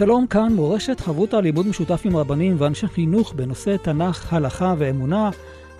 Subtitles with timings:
[0.00, 5.30] שלום, כאן מורשת חברותא לימוד משותף עם רבנים ואנשי חינוך בנושא תנ"ך, הלכה ואמונה.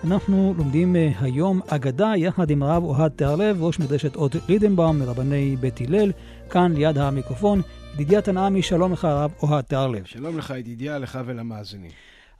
[0.03, 5.55] אנחנו לומדים אה, היום אגדה יחד עם הרב אוהד תיארלב, ראש מדרשת אות לידנבאום מרבני
[5.55, 6.11] בית הלל,
[6.49, 7.61] כאן ליד המיקרופון.
[7.93, 10.05] ידידיה תנעמי, שלום לך הרב אוהד תיארלב.
[10.05, 11.91] שלום לך ידידיה, לך ולמאזינים.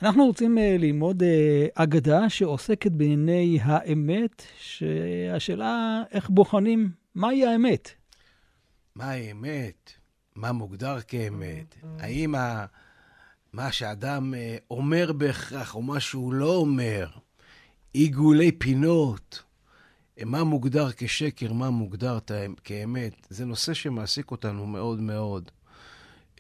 [0.02, 1.26] אנחנו רוצים uh, ללמוד uh,
[1.76, 7.92] אגדה שעוסקת בענייני האמת, שהשאלה איך בוחנים מהי האמת.
[8.96, 10.01] מה האמת?
[10.36, 11.76] מה מוגדר כאמת?
[12.00, 12.66] האם ה...
[13.54, 17.08] מה שאדם אה, אומר בהכרח, או מה שהוא לא אומר,
[17.94, 19.44] עיגולי פינות,
[20.26, 22.20] מה מוגדר כשקר, מה מוגדר
[22.64, 25.52] כאמת, זה נושא שמעסיק אותנו מאוד מאוד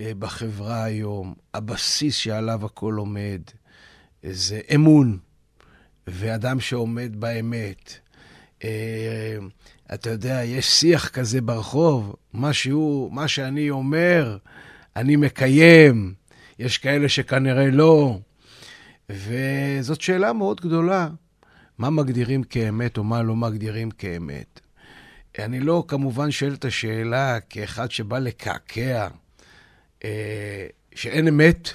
[0.02, 1.33] אה, בחברה היום.
[1.53, 3.42] הבסיס שעליו הכל עומד
[4.23, 5.20] זה אמון,
[6.08, 8.00] ואדם שעומד באמת.
[9.94, 14.38] אתה יודע, יש שיח כזה ברחוב, מה שהוא, מה שאני אומר,
[14.95, 16.14] אני מקיים.
[16.59, 18.20] יש כאלה שכנראה לא.
[19.09, 21.09] וזאת שאלה מאוד גדולה,
[21.78, 24.59] מה מגדירים כאמת או מה לא מגדירים כאמת.
[25.39, 29.08] אני לא כמובן שואל את השאלה כאחד שבא לקעקע,
[30.03, 31.70] אה, שאין אמת,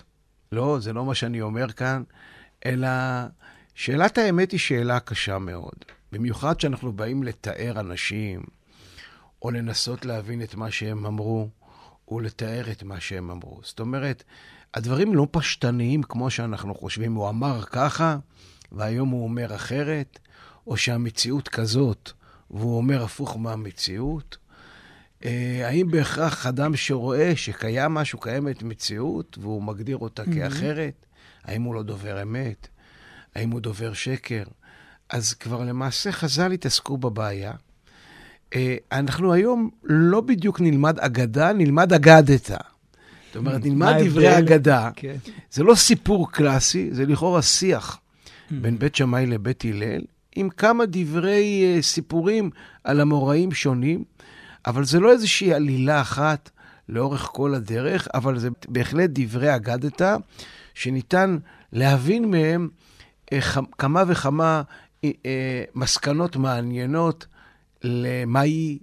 [0.52, 2.02] לא, זה לא מה שאני אומר כאן,
[2.66, 2.88] אלא
[3.74, 5.95] שאלת האמת היא שאלה קשה מאוד.
[6.12, 8.42] במיוחד כשאנחנו באים לתאר אנשים,
[9.42, 11.48] או לנסות להבין את מה שהם אמרו,
[12.08, 13.60] או לתאר את מה שהם אמרו.
[13.64, 14.24] זאת אומרת,
[14.74, 17.14] הדברים לא פשטניים כמו שאנחנו חושבים.
[17.14, 18.18] הוא אמר ככה,
[18.72, 20.18] והיום הוא אומר אחרת,
[20.66, 22.12] או שהמציאות כזאת,
[22.50, 24.36] והוא אומר הפוך מהמציאות.
[25.24, 30.34] אה, האם בהכרח אדם שרואה שקיים משהו, קיימת מציאות, והוא מגדיר אותה mm-hmm.
[30.34, 31.06] כאחרת?
[31.44, 32.68] האם הוא לא דובר אמת?
[33.34, 34.42] האם הוא דובר שקר?
[35.10, 37.52] אז כבר למעשה חז"ל התעסקו בבעיה.
[38.54, 42.56] אה, אנחנו היום לא בדיוק נלמד אגדה, נלמד אגדתה.
[43.26, 44.90] זאת אומרת, נלמד דברי אגדה.
[44.96, 45.16] כן.
[45.50, 48.54] זה לא סיפור קלאסי, זה לכאורה שיח mm.
[48.54, 50.00] בין בית שמאי לבית הלל,
[50.36, 52.50] עם כמה דברי uh, סיפורים
[52.84, 54.04] על המוראים שונים,
[54.66, 56.50] אבל זה לא איזושהי עלילה אחת
[56.88, 60.16] לאורך כל הדרך, אבל זה בהחלט דברי אגדתה,
[60.74, 61.36] שניתן
[61.72, 62.68] להבין מהם
[63.30, 64.62] uh, כמה וכמה אה,
[65.74, 67.26] מסקנות מעניינות
[67.82, 68.78] למהי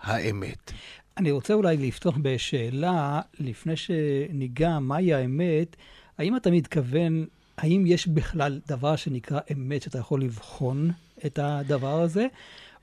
[0.00, 0.72] האמת.
[1.16, 5.76] אני רוצה אולי לפתוח בשאלה, לפני שניגע מהי האמת,
[6.18, 7.26] האם אתה מתכוון,
[7.58, 10.90] האם יש בכלל דבר שנקרא אמת שאתה יכול לבחון
[11.26, 12.26] את הדבר הזה,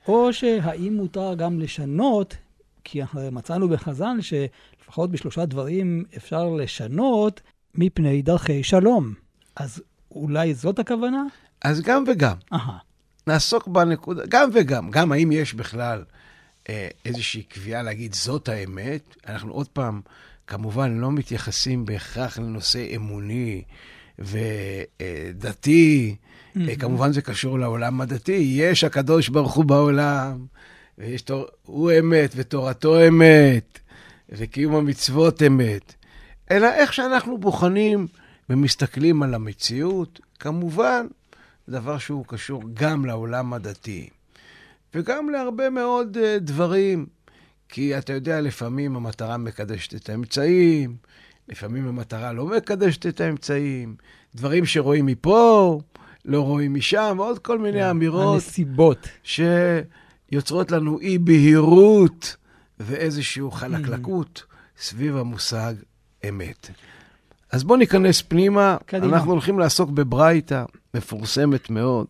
[0.08, 2.36] או שהאם מותר גם לשנות,
[2.84, 7.40] כי אנחנו מצאנו בחז"ל שלפחות בשלושה דברים אפשר לשנות
[7.74, 9.14] מפני דרכי שלום.
[9.56, 11.24] אז אולי זאת הכוונה?
[11.64, 12.36] אז גם וגם.
[12.52, 12.56] Aha.
[13.26, 14.90] נעסוק בנקודה, גם וגם.
[14.90, 16.04] גם האם יש בכלל
[16.68, 19.16] אה, איזושהי קביעה להגיד זאת האמת.
[19.26, 20.00] אנחנו עוד פעם,
[20.46, 23.62] כמובן, לא מתייחסים בהכרח לנושא אמוני
[24.18, 26.16] ודתי.
[26.16, 26.60] Mm-hmm.
[26.78, 28.52] כמובן זה קשור לעולם הדתי.
[28.56, 30.46] יש הקדוש ברוך הוא בעולם,
[30.98, 31.46] ויש תור...
[31.62, 33.78] הוא אמת ותורתו אמת,
[34.28, 35.94] וקיום המצוות אמת.
[36.50, 38.06] אלא איך שאנחנו בוחנים
[38.50, 41.06] ומסתכלים על המציאות, כמובן,
[41.70, 44.08] דבר שהוא קשור גם לעולם הדתי,
[44.94, 47.06] וגם להרבה מאוד uh, דברים.
[47.68, 50.96] כי אתה יודע, לפעמים המטרה מקדשת את האמצעים,
[51.48, 53.96] לפעמים המטרה לא מקדשת את האמצעים,
[54.34, 55.80] דברים שרואים מפה,
[56.24, 58.34] לא רואים משם, ועוד כל מיני yeah, כן, אמירות.
[58.34, 59.08] הנסיבות.
[59.22, 62.36] שיוצרות לנו אי-בהירות
[62.80, 64.82] ואיזושהי חלקלקות mm.
[64.82, 65.74] סביב המושג
[66.28, 66.70] אמת.
[67.52, 68.76] אז בואו ניכנס פנימה.
[68.86, 69.16] קדימה.
[69.16, 70.64] אנחנו הולכים לעסוק בברייתא
[70.94, 72.06] מפורסמת מאוד,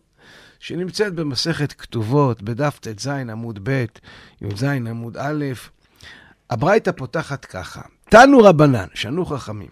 [0.59, 3.85] שנמצאת במסכת כתובות, בדף ט"ז עמוד ב',
[4.41, 5.45] י"ז עמוד א'.
[6.49, 9.69] הברייתא פותחת ככה: תנו רבנן, שנו חכמים,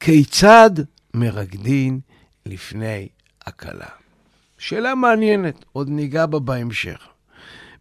[0.00, 0.70] כיצד
[1.14, 2.00] מרקדין
[2.46, 3.08] לפני
[3.46, 3.86] הכלה?
[4.58, 7.08] שאלה מעניינת, עוד ניגע בה בהמשך.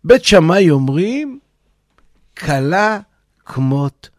[0.03, 1.39] בית שמאי אומרים,
[2.37, 2.99] כלה
[3.45, 4.09] כמות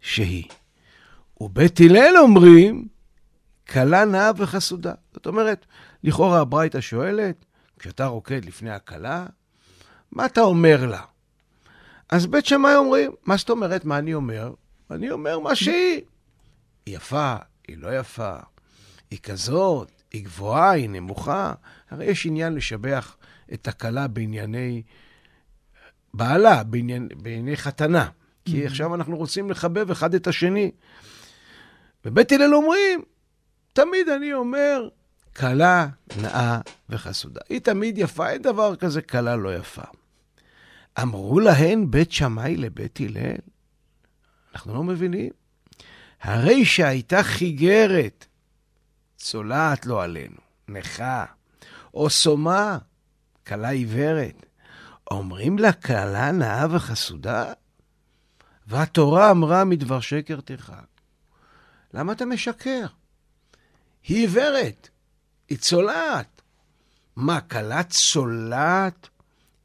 [0.00, 0.44] שהיא.
[1.40, 2.88] ובית הלל אומרים,
[3.68, 4.92] כלה נאה וחסודה.
[5.12, 5.66] זאת אומרת,
[6.04, 7.44] לכאורה הברייתא שואלת,
[7.78, 9.26] כשאתה רוקד לפני הכלה,
[10.12, 11.02] מה אתה אומר לה?
[12.08, 14.52] אז בית שמאי אומרים, מה זאת אומרת, מה אני אומר?
[14.90, 16.00] אני אומר מה שהיא.
[16.86, 17.36] היא יפה,
[17.68, 18.36] היא לא יפה,
[19.10, 21.52] היא כזאת, היא גבוהה, היא נמוכה.
[21.90, 23.16] הרי יש עניין לשבח
[23.52, 24.82] את הכלה בענייני
[26.14, 28.08] בעלה, בעניין, בענייני חתנה.
[28.44, 30.70] כי עכשיו אנחנו רוצים לחבב אחד את השני.
[32.04, 33.02] ובית הלל אומרים,
[33.72, 34.88] תמיד אני אומר,
[35.36, 35.88] כלה
[36.22, 37.40] נאה וחסודה.
[37.48, 39.82] היא תמיד יפה, אין דבר כזה כלה לא יפה.
[41.02, 43.36] אמרו להן בית שמאי לבית הלל?
[44.54, 45.30] אנחנו לא מבינים.
[46.20, 48.26] הרי שהייתה חיגרת,
[49.16, 50.36] צולעת לו עלינו,
[50.68, 51.24] נכה,
[51.94, 52.78] או סומה,
[53.46, 54.46] כלה עיוורת.
[55.10, 57.52] אומרים לה כלה נאה וחסודה?
[58.66, 60.97] והתורה אמרה מדבר שקר תרחק.
[61.94, 62.86] למה אתה משקר?
[64.08, 64.88] היא עיוורת,
[65.48, 66.42] היא צולעת.
[67.16, 69.08] מה, כלה צולעת?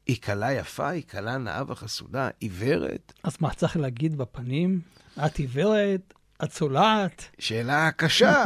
[0.06, 3.12] היא כלה יפה, היא כלה נאה וחסודה, עיוורת?
[3.22, 4.80] אז מה צריך להגיד בפנים?
[5.26, 6.14] את עיוורת?
[6.44, 7.24] את צולעת?
[7.38, 8.44] שאלה קשה.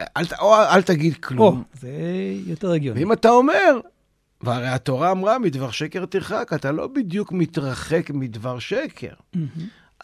[0.00, 1.58] אל, או אל תגיד כלום.
[1.58, 1.90] או, זה
[2.46, 3.00] יותר הגיוני.
[3.00, 3.80] ואם אתה אומר,
[4.40, 9.14] והרי התורה אמרה, מדבר שקר תרחק, אתה לא בדיוק מתרחק מדבר שקר.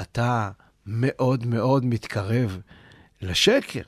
[0.00, 0.50] אתה
[0.86, 2.60] מאוד מאוד מתקרב
[3.22, 3.82] לשקר.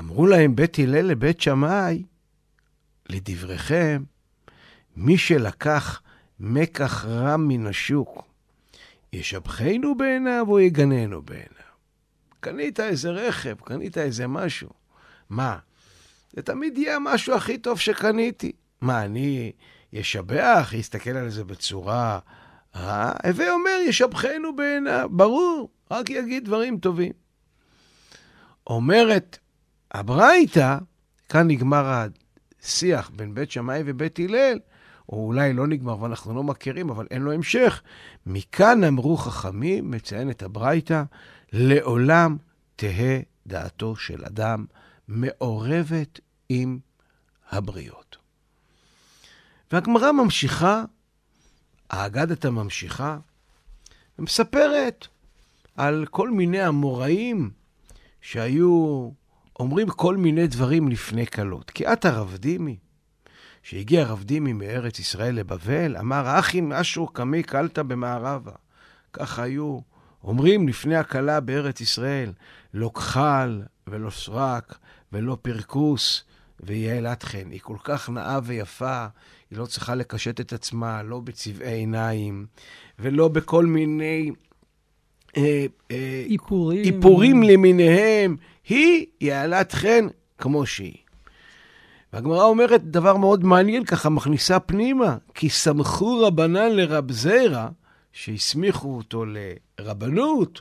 [0.00, 2.02] אמרו להם בית הלל לבית שמאי,
[3.08, 4.02] לדבריכם,
[4.96, 6.02] מי שלקח
[6.40, 8.24] מקח רע מן השוק,
[9.12, 11.48] ישבחנו בעיניו או יגננו בעיניו?
[12.40, 14.70] קנית איזה רכב, קנית איזה משהו.
[15.30, 15.58] מה?
[16.32, 18.52] זה תמיד יהיה המשהו הכי טוב שקניתי.
[18.80, 19.52] מה, אני
[19.92, 22.18] ישבח, יסתכל על זה בצורה
[22.76, 23.12] רעה?
[23.24, 27.23] הווה אומר, ישבחנו בעיניו, ברור, רק יגיד דברים טובים.
[28.66, 29.38] אומרת
[29.90, 30.78] הברייתא,
[31.28, 32.06] כאן נגמר
[32.62, 34.58] השיח בין בית שמאי ובית הלל,
[35.08, 37.82] או אולי לא נגמר ואנחנו לא מכירים, אבל אין לו המשך.
[38.26, 41.02] מכאן אמרו חכמים, מציין את הברייתא,
[41.52, 42.36] לעולם
[42.76, 44.64] תהא דעתו של אדם
[45.08, 46.78] מעורבת עם
[47.50, 48.16] הבריות.
[49.72, 50.84] והגמרא ממשיכה,
[51.90, 53.18] האגדתא ממשיכה,
[54.18, 55.06] ומספרת
[55.76, 57.50] על כל מיני אמוראים
[58.24, 59.10] שהיו
[59.58, 61.70] אומרים כל מיני דברים לפני כלות.
[61.70, 62.76] כי את הרב דימי,
[63.62, 68.52] שהגיע הרב דימי מארץ ישראל לבבל, אמר, אחים אשרו קמי קלתא במערבה.
[69.12, 69.78] ככה היו
[70.24, 72.32] אומרים לפני הכלה בארץ ישראל,
[72.74, 74.78] לא כחל ולא סרק
[75.12, 76.24] ולא פרקוס
[76.60, 77.50] ויעלת חן.
[77.50, 79.06] היא כל כך נאה ויפה,
[79.50, 82.46] היא לא צריכה לקשט את עצמה, לא בצבעי עיניים
[82.98, 84.30] ולא בכל מיני
[86.30, 86.84] איפורים.
[86.84, 88.36] איפורים למיניהם.
[88.68, 90.06] היא יעלת חן
[90.38, 90.96] כמו שהיא.
[92.12, 97.68] והגמרא אומרת דבר מאוד מעניין, ככה מכניסה פנימה, כי סמכו רבנן לרב זרע,
[98.12, 99.24] שהסמיכו אותו
[99.78, 100.60] לרבנות,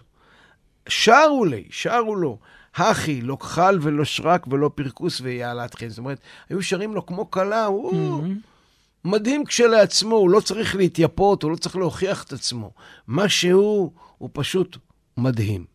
[0.90, 2.38] שרו לי, שרו לו,
[2.76, 5.90] הכי, לא כחל ולא שרק ולא פרקוס ויעלת חן.
[5.90, 6.19] זאת אומרת,
[6.50, 9.08] היו שרים לו כמו כלה, הוא mm-hmm.
[9.10, 12.72] מדהים כשלעצמו, הוא לא צריך להתייפות, הוא לא צריך להוכיח את עצמו.
[13.08, 13.92] מה שהוא,
[14.24, 14.78] הוא פשוט
[15.18, 15.66] מדהים.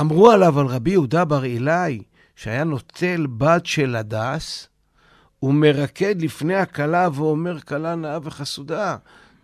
[0.00, 2.02] אמרו עליו, על רבי יהודה בר אילאי,
[2.36, 4.68] שהיה נוטל בת של הדס,
[5.38, 8.96] הוא מרקד לפני הכלה ואומר, כלה נאה וחסודה.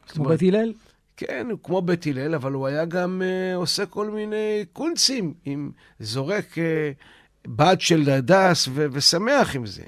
[0.09, 0.73] כמו בית הלל?
[1.17, 5.71] כן, הוא כמו בית הלל, אבל הוא היה גם uh, עושה כל מיני קונצים, עם
[6.01, 9.85] זורק uh, בת של הדס ו- ושמח עם זה.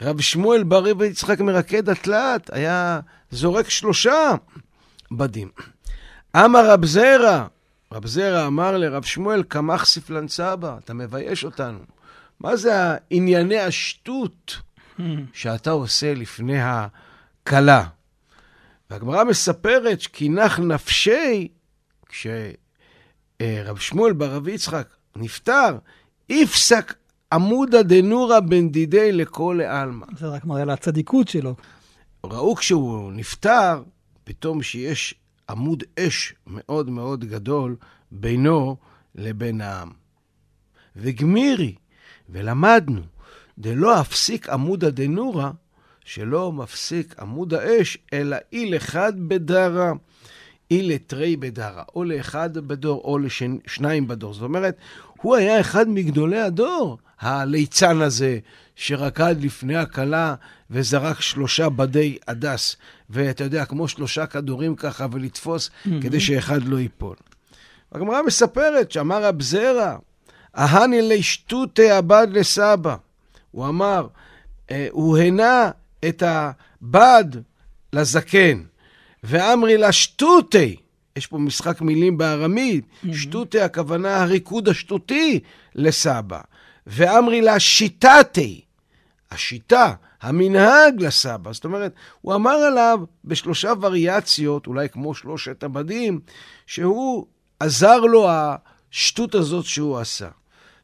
[0.00, 4.30] רב שמואל בר רבי יצחק מרקד התלת, היה זורק שלושה
[5.10, 5.48] בדים.
[6.36, 7.46] אמר רב זרע,
[7.92, 11.78] רב זרע אמר לרב שמואל, קמח ספלן סבא, אתה מבייש אותנו.
[12.40, 12.72] מה זה
[13.10, 14.56] ענייני השטות
[15.32, 17.84] שאתה עושה לפני הכלה?
[18.90, 21.48] והגמרא מספרת שכינך נפשי,
[22.08, 25.78] כשרב שמואל בר רבי יצחק נפטר,
[26.30, 26.94] הפסק
[27.32, 30.06] עמודא דנורא בן דידי לכל עלמא.
[30.16, 31.54] זה רק מראה לצדיקות שלו.
[32.24, 33.82] ראו כשהוא נפטר,
[34.24, 35.14] פתאום שיש
[35.50, 37.76] עמוד אש מאוד מאוד גדול
[38.10, 38.76] בינו
[39.14, 39.90] לבין העם.
[40.96, 41.74] וגמירי,
[42.30, 43.00] ולמדנו,
[43.58, 45.50] דלא אפסיק עמודא דנורא,
[46.04, 49.92] שלא מפסיק עמוד האש, אלא איל אחד בדרה,
[50.70, 54.34] איל לתרי בדרה, או לאחד בדור, או לשניים בדור.
[54.34, 54.76] זאת אומרת,
[55.22, 58.38] הוא היה אחד מגדולי הדור, הליצן הזה,
[58.76, 60.34] שרקד לפני הכלה
[60.72, 62.76] וזרק שלושה בדי הדס,
[63.10, 65.90] ואתה יודע, כמו שלושה כדורים ככה, ולתפוס mm-hmm.
[66.02, 67.16] כדי שאחד לא ייפול.
[67.92, 69.96] הגמרא מספרת שאמר רב זרע,
[70.58, 72.96] אהני לשטותי הבד לסבא.
[73.50, 74.06] הוא אמר,
[74.70, 75.70] אה, הוא הנה
[76.08, 77.24] את הבד
[77.92, 78.62] לזקן,
[79.24, 80.76] ואמרי לה שטותי,
[81.16, 83.14] יש פה משחק מילים בארמית, mm-hmm.
[83.14, 85.40] שטותי הכוונה הריקוד השטותי
[85.74, 86.40] לסבא.
[86.86, 88.60] ואמרי לה שיטתי,
[89.32, 91.52] השיטה, המנהג לסבא.
[91.52, 96.20] זאת אומרת, הוא אמר עליו בשלושה וריאציות, אולי כמו שלושת הבדים,
[96.66, 97.26] שהוא
[97.60, 100.28] עזר לו השטות הזאת שהוא עשה.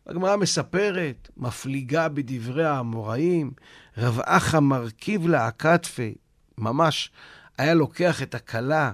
[0.06, 3.50] הגמרא מספרת, מפליגה בדברי האמוראים,
[3.98, 6.14] רב אחא מרכיב לה הכתפי,
[6.58, 7.10] ממש
[7.58, 8.92] היה לוקח את הכלה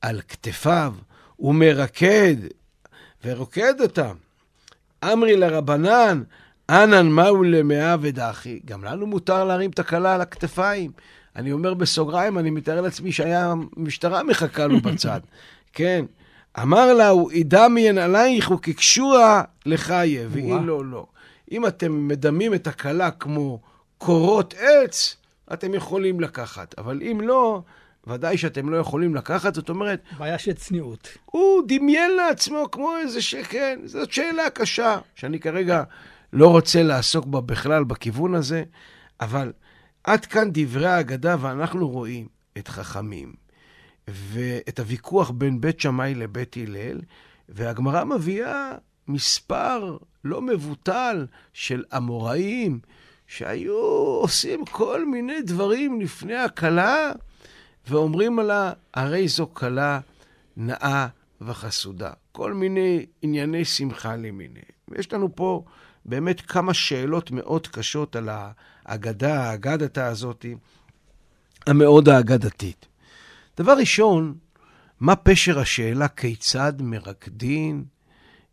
[0.00, 0.94] על כתפיו
[1.38, 2.36] ומרקד,
[3.24, 4.12] ורוקד אותה.
[5.04, 6.22] אמרי לרבנן,
[6.72, 8.60] אנן מהו למאה ודחי.
[8.64, 10.90] גם לנו מותר להרים את הכלה על הכתפיים.
[11.36, 15.20] אני אומר בסוגריים, אני מתאר לעצמי שהיה משטרה מחכה לו בצד.
[15.72, 16.04] כן.
[16.62, 21.06] אמר לה, הוא ידמיין עלייך וכקשורה לחיה, והיא לא, לא.
[21.52, 23.60] אם אתם מדמים את הכלה כמו
[23.98, 25.16] קורות עץ,
[25.52, 26.74] אתם יכולים לקחת.
[26.78, 27.62] אבל אם לא,
[28.06, 30.02] ודאי שאתם לא יכולים לקחת, זאת אומרת...
[30.18, 31.08] בעיה של צניעות.
[31.24, 33.34] הוא דמיין לעצמו כמו איזה ש...
[33.34, 35.82] כן, זאת שאלה קשה, שאני כרגע
[36.32, 38.64] לא רוצה לעסוק בה בכלל בכיוון הזה,
[39.20, 39.52] אבל
[40.04, 43.32] עד כאן דברי האגדה, ואנחנו רואים את חכמים
[44.08, 47.00] ואת הוויכוח בין בית שמאי לבית הלל,
[47.48, 48.72] והגמרא מביאה
[49.08, 52.80] מספר לא מבוטל של אמוראים
[53.26, 53.78] שהיו
[54.20, 57.12] עושים כל מיני דברים לפני הכלה,
[57.88, 60.00] ואומרים עליה, הרי זו כלה
[60.56, 61.06] נאה
[61.40, 62.10] וחסודה.
[62.32, 64.64] כל מיני ענייני שמחה למיניהם.
[64.88, 65.64] ויש לנו פה
[66.04, 70.46] באמת כמה שאלות מאוד קשות על האגדה, האגדתה הזאת,
[71.66, 72.86] המאוד האגדתית.
[73.56, 74.34] דבר ראשון,
[75.00, 77.84] מה פשר השאלה כיצד מרקדין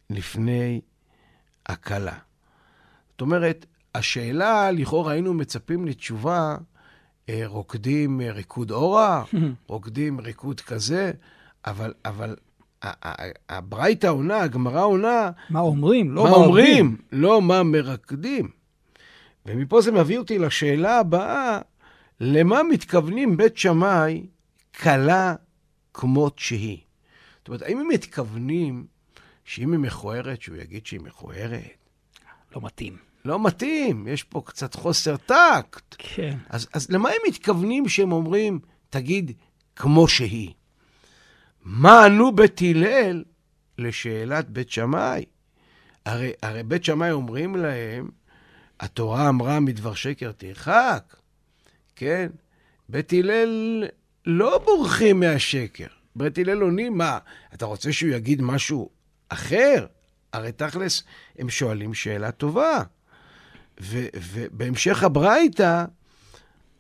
[0.10, 0.82] לפני
[1.66, 2.18] הכלה?
[3.12, 3.66] זאת אומרת,
[3.96, 6.58] השאלה, לכאורה היינו מצפים לתשובה,
[7.30, 9.24] אה, רוקדים ריקוד אורה,
[9.68, 11.12] רוקדים ריקוד כזה,
[11.66, 12.36] אבל, אבל
[13.50, 15.32] הברייתא עונה, הגמרא עונה...
[15.50, 18.50] מה אומרים, לא מה אומרים, לא מה מרקדים.
[19.46, 21.60] ומפה זה מביא אותי לשאלה הבאה,
[22.20, 24.26] למה מתכוונים בית שמאי
[24.82, 25.36] כלה
[25.94, 26.78] כמות שהיא?
[27.40, 28.86] זאת אומרת, האם הם מתכוונים
[29.46, 31.62] שאם היא מכוערת, שהוא יגיד שהיא מכוערת?
[32.56, 32.98] לא מתאים.
[33.26, 35.96] לא מתאים, יש פה קצת חוסר טקט.
[35.98, 36.38] כן.
[36.50, 38.60] אז, אז למה הם מתכוונים שהם אומרים,
[38.90, 39.32] תגיד,
[39.76, 40.54] כמו שהיא?
[41.72, 43.24] מה ענו בית הלל
[43.78, 45.26] לשאלת בית שמאי?
[46.06, 48.10] הרי, הרי בית שמאי אומרים להם,
[48.80, 51.16] התורה אמרה מדבר שקר תרחק,
[51.96, 52.30] כן?
[52.90, 53.84] בית הלל
[54.26, 55.88] לא בורחים מהשקר.
[56.16, 57.18] בית הלל עונים, מה,
[57.54, 58.90] אתה רוצה שהוא יגיד משהו
[59.30, 59.86] אחר?
[60.34, 61.04] הרי תכלס,
[61.40, 62.84] הם שואלים שאלה טובה.
[63.80, 65.86] ובהמשך הברייתא,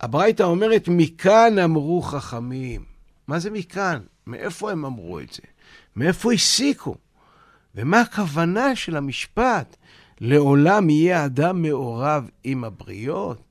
[0.01, 2.85] הברייתא אומרת, מכאן אמרו חכמים.
[3.27, 3.99] מה זה מכאן?
[4.29, 5.41] מאיפה הם אמרו את זה?
[5.95, 6.95] מאיפה הסיקו?
[7.75, 9.75] ומה הכוונה של המשפט?
[10.21, 13.41] לעולם יהיה אדם מעורב עם הבריות?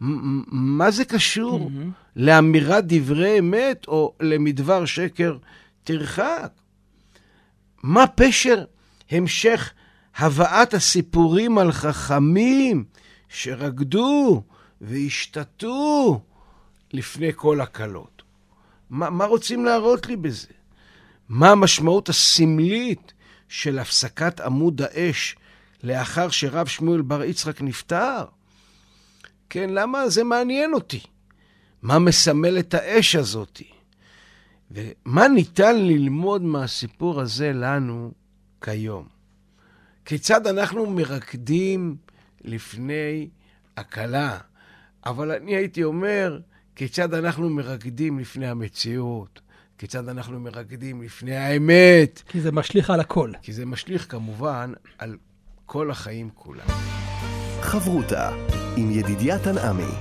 [0.00, 2.16] מה זה קשור mm-hmm.
[2.16, 5.36] לאמירת דברי אמת או למדבר שקר
[5.84, 6.52] תרחק?
[7.82, 8.64] מה פשר
[9.10, 9.72] המשך
[10.16, 12.84] הבאת הסיפורים על חכמים
[13.28, 14.42] שרקדו
[14.80, 16.20] והשתתו
[16.92, 18.21] לפני כל הקלות?
[18.92, 20.48] מה, מה רוצים להראות לי בזה?
[21.28, 23.12] מה המשמעות הסמלית
[23.48, 25.36] של הפסקת עמוד האש
[25.82, 28.24] לאחר שרב שמואל בר יצחק נפטר?
[29.50, 31.00] כן, למה זה מעניין אותי?
[31.82, 33.70] מה מסמל את האש הזאתי?
[34.70, 38.12] ומה ניתן ללמוד מהסיפור הזה לנו
[38.60, 39.08] כיום?
[40.04, 41.96] כיצד אנחנו מרקדים
[42.44, 43.28] לפני
[43.76, 44.38] הכלה?
[45.06, 46.38] אבל אני הייתי אומר,
[46.76, 49.40] כיצד אנחנו מרקדים לפני המציאות?
[49.78, 52.22] כיצד אנחנו מרקדים לפני האמת?
[52.28, 53.30] כי זה משליך על הכל.
[53.42, 55.16] כי זה משליך כמובן על
[55.66, 56.66] כל החיים כולם.
[57.60, 58.30] חברותה
[58.76, 59.92] עם ידידיה תנעמי.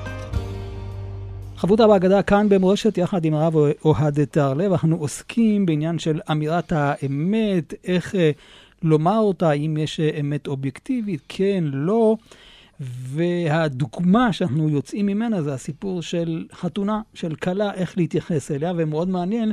[1.56, 7.74] חברותה בהגדה כאן במורשת יחד עם הרב אוהד תרלב, אנחנו עוסקים בעניין של אמירת האמת,
[7.84, 8.32] איך אה,
[8.84, 12.16] לומר אותה, אם יש אה, אמת אובייקטיבית, כן, לא.
[12.82, 19.52] והדוגמה שאנחנו יוצאים ממנה זה הסיפור של חתונה, של כלה, איך להתייחס אליה, ומאוד מעניין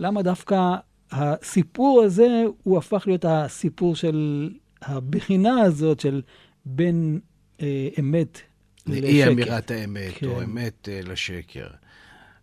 [0.00, 0.74] למה דווקא
[1.12, 4.50] הסיפור הזה הוא הפך להיות הסיפור של
[4.82, 6.22] הבחינה הזאת של
[6.64, 7.20] בין
[7.60, 8.40] אה, אמת
[8.86, 9.00] לשקר.
[9.00, 10.26] לאי אמירת האמת, כן.
[10.26, 11.66] או אמת אה, לשקר.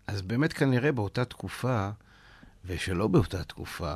[0.08, 1.90] אז באמת כנראה באותה תקופה,
[2.66, 3.96] ושלא באותה תקופה,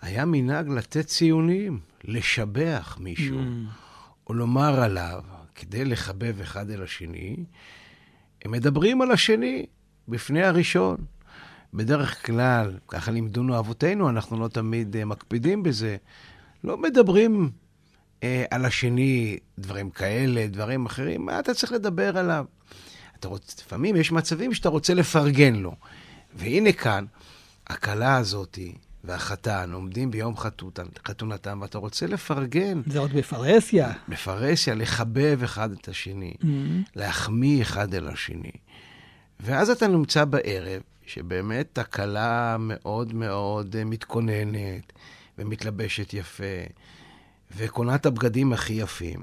[0.00, 4.26] היה מנהג לתת ציונים, לשבח מישהו, mm.
[4.26, 5.22] או לומר עליו,
[5.54, 7.36] כדי לחבב אחד אל השני,
[8.44, 9.66] הם מדברים על השני
[10.08, 10.96] בפני הראשון.
[11.74, 15.96] בדרך כלל, ככה לימדונו אבותינו, אנחנו לא תמיד uh, מקפידים בזה,
[16.64, 17.50] לא מדברים
[18.22, 22.44] אה, על השני דברים כאלה, דברים אחרים, מה אתה צריך לדבר עליו?
[23.18, 25.74] אתה רוצה, לפעמים יש מצבים שאתה רוצה לפרגן לו.
[26.34, 27.04] והנה כאן,
[27.66, 32.82] הכלה הזאתי והחתן עומדים ביום חתונתם, חתונתם, ואתה רוצה לפרגן.
[32.86, 33.92] זה עוד בפרהסיה.
[34.08, 36.90] בפרהסיה, לחבב אחד את השני, Mm-hmm.
[36.96, 38.50] להחמיא אחד אל השני.
[39.40, 44.92] ואז אתה נמצא בערב, שבאמת הכלה מאוד מאוד אה, מתכוננת,
[45.38, 46.44] ומתלבשת יפה,
[47.56, 49.20] וקונה את הבגדים הכי יפים.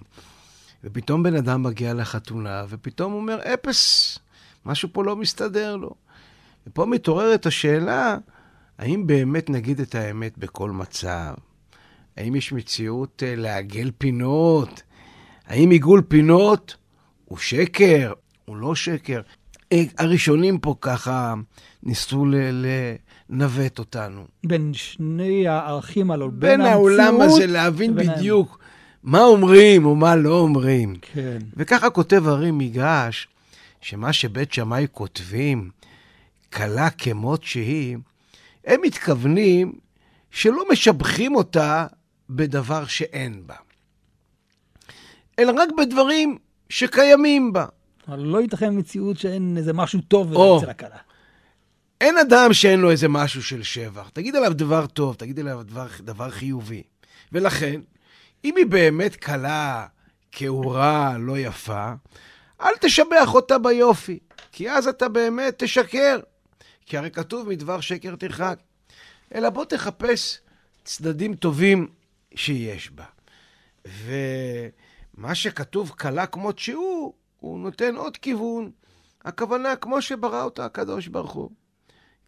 [0.83, 4.19] ופתאום בן אדם מגיע לחתונה, ופתאום הוא אומר, אפס,
[4.65, 5.91] משהו פה לא מסתדר לו.
[6.67, 8.17] ופה מתעוררת השאלה,
[8.81, 11.33] האם באמת נגיד את האמת בכל מצב?
[12.17, 14.83] האם יש מציאות אה, לעגל פינות?
[15.47, 16.75] האם עיגול פינות
[17.25, 18.13] הוא שקר?
[18.45, 19.21] הוא לא שקר?
[19.71, 21.33] אה, הראשונים פה ככה
[21.83, 22.25] ניסו
[23.29, 24.25] לנווט אותנו.
[24.45, 28.59] בין שני הערכים הללו, בין העולם הזה להבין בדיוק
[29.03, 30.95] מה אומרים או מה לא אומרים.
[31.01, 31.37] כן.
[31.57, 33.27] וככה כותב הרי מיגש,
[33.81, 35.69] שמה שבית שמאי כותבים,
[36.49, 37.97] קלה כמות שהיא,
[38.65, 39.73] הם מתכוונים
[40.31, 41.87] שלא משבחים אותה
[42.29, 43.55] בדבר שאין בה,
[45.39, 46.37] אלא רק בדברים
[46.69, 47.65] שקיימים בה.
[48.07, 50.59] אבל לא ייתכן מציאות שאין איזה משהו טוב או.
[50.59, 50.97] אצל הכלה.
[52.01, 54.09] אין אדם שאין לו איזה משהו של שבח.
[54.09, 56.83] תגיד עליו דבר טוב, תגיד עליו דבר, דבר חיובי.
[57.31, 57.81] ולכן,
[58.45, 59.87] אם היא באמת קלה,
[60.31, 61.91] כעורה, לא יפה,
[62.61, 64.19] אל תשבח אותה ביופי,
[64.51, 66.19] כי אז אתה באמת תשקר.
[66.91, 68.59] כי הרי כתוב מדבר שקר תרחק.
[69.35, 70.39] אלא בוא תחפש
[70.83, 71.87] צדדים טובים
[72.35, 73.05] שיש בה.
[73.85, 78.71] ומה שכתוב קלה כמות שהוא, הוא נותן עוד כיוון.
[79.25, 81.49] הכוונה, כמו שברא אותה הקדוש ברוך הוא.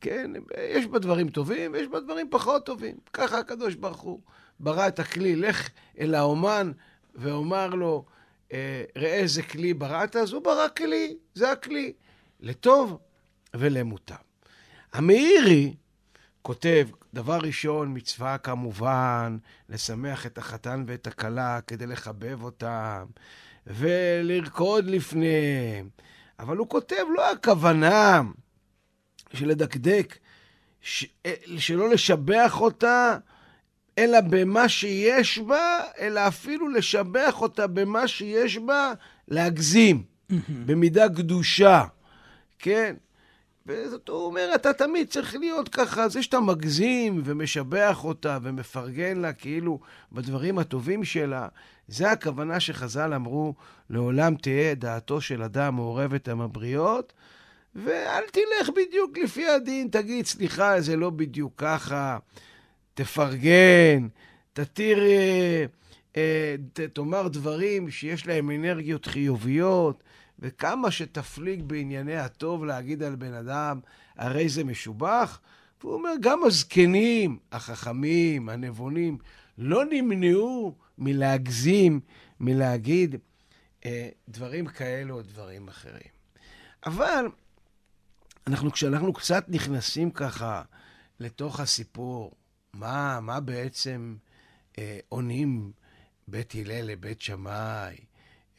[0.01, 0.32] כן,
[0.74, 2.96] יש בה דברים טובים ויש בה דברים פחות טובים.
[3.13, 4.20] ככה הקדוש ברוך הוא
[4.60, 6.72] ברא את הכלי, לך אל האומן
[7.15, 8.05] ואומר לו,
[8.53, 11.94] אה, ראה איזה כלי בראת, אז הוא ברא כלי, זה הכלי,
[12.40, 12.98] לטוב
[13.53, 14.32] ולמוטב.
[14.94, 15.74] המאירי
[16.42, 19.38] כותב, דבר ראשון, מצווה כמובן,
[19.70, 23.06] לשמח את החתן ואת הכלה כדי לחבב אותם
[23.68, 25.90] ולרקוד לפניהם.
[26.40, 28.22] אבל הוא כותב, לא הכוונה
[29.34, 30.18] של לדקדק,
[30.82, 31.06] ש...
[31.58, 33.18] שלא לשבח אותה,
[33.98, 38.94] אלא במה שיש בה, אלא אפילו לשבח אותה במה שיש בה,
[39.27, 40.03] להגזים,
[40.66, 41.84] במידה קדושה,
[42.60, 42.96] כן?
[43.65, 49.33] וזאת הוא אומר, אתה תמיד צריך להיות ככה, זה שאתה מגזים ומשבח אותה ומפרגן לה
[49.33, 49.79] כאילו
[50.11, 51.47] בדברים הטובים שלה,
[51.87, 53.53] זה הכוונה שחז"ל אמרו,
[53.89, 57.13] לעולם תהיה דעתו של אדם מעורבת עם הבריות,
[57.75, 62.17] ואל תלך בדיוק לפי הדין, תגיד, סליחה, זה לא בדיוק ככה,
[62.93, 64.07] תפרגן,
[64.53, 65.65] תתיר, אה,
[66.17, 66.55] אה,
[66.93, 70.03] תאמר דברים שיש להם אנרגיות חיוביות,
[70.44, 73.79] וכמה שתפליג בענייני הטוב להגיד על בן אדם,
[74.18, 75.40] הרי זה משובח.
[75.82, 79.18] והוא אומר, גם הזקנים, החכמים, הנבונים,
[79.58, 82.00] לא נמנעו מלהגזים,
[82.40, 83.16] מלהגיד
[83.86, 86.14] אה, דברים כאלו או דברים אחרים.
[86.86, 87.25] אבל
[88.48, 90.62] אנחנו, כשאנחנו קצת נכנסים ככה
[91.20, 92.32] לתוך הסיפור,
[92.74, 94.16] מה, מה בעצם
[94.77, 95.72] אה, עונים
[96.27, 97.96] בית הלל לבית שמאי,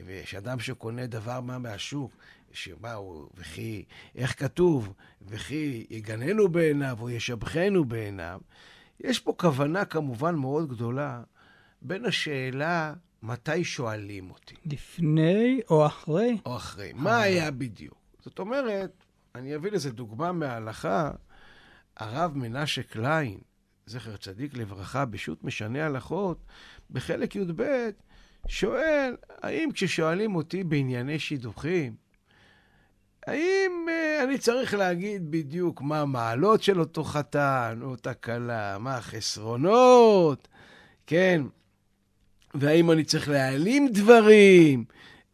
[0.05, 2.13] ויש אדם שקונה דבר מה מהשוק,
[2.95, 4.93] הוא, וכי, איך כתוב,
[5.29, 8.41] וכי יגננו בעיניו או ישבחנו בעיניו,
[9.01, 11.23] יש פה כוונה כמובן מאוד גדולה
[11.83, 16.39] בין השאלה מתי שואלים אותי, לפני או אחרי?
[16.47, 16.93] או אחרי.
[16.95, 17.99] מה היה בדיוק?
[18.21, 21.11] זאת אומרת, אני אביא לזה דוגמה מההלכה.
[21.97, 23.39] הרב מנשה קליין,
[23.87, 26.39] זכר צדיק לברכה, בשו"ת משנה הלכות,
[26.91, 27.63] בחלק י"ב,
[28.49, 31.95] שואל, האם כששואלים אותי בענייני שידוכים,
[33.27, 38.97] האם uh, אני צריך להגיד בדיוק מה המעלות של אותו חתן או אותה כלה, מה
[38.97, 40.49] החסרונות,
[41.07, 41.43] כן?
[42.55, 44.85] והאם אני צריך להעלים דברים,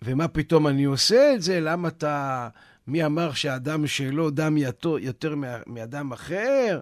[0.03, 1.61] ומה פתאום אני עושה את זה?
[1.61, 2.49] למה אתה...
[2.87, 5.35] מי אמר שאדם שלו דם יתו יותר
[5.67, 6.81] מאדם אחר?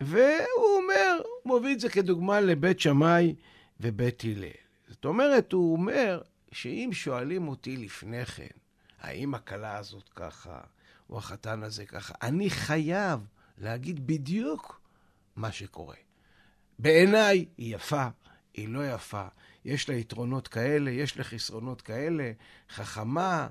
[0.00, 3.34] והוא אומר, הוא מביא את זה כדוגמה לבית שמאי
[3.80, 4.67] ובית הלל.
[4.88, 6.20] זאת אומרת, הוא אומר
[6.52, 8.46] שאם שואלים אותי לפני כן,
[9.00, 10.60] האם הכלה הזאת ככה,
[11.10, 13.20] או החתן הזה ככה, אני חייב
[13.58, 14.80] להגיד בדיוק
[15.36, 15.96] מה שקורה.
[16.78, 18.06] בעיניי היא יפה,
[18.54, 19.26] היא לא יפה,
[19.64, 22.32] יש לה יתרונות כאלה, יש לה חסרונות כאלה,
[22.70, 23.48] חכמה,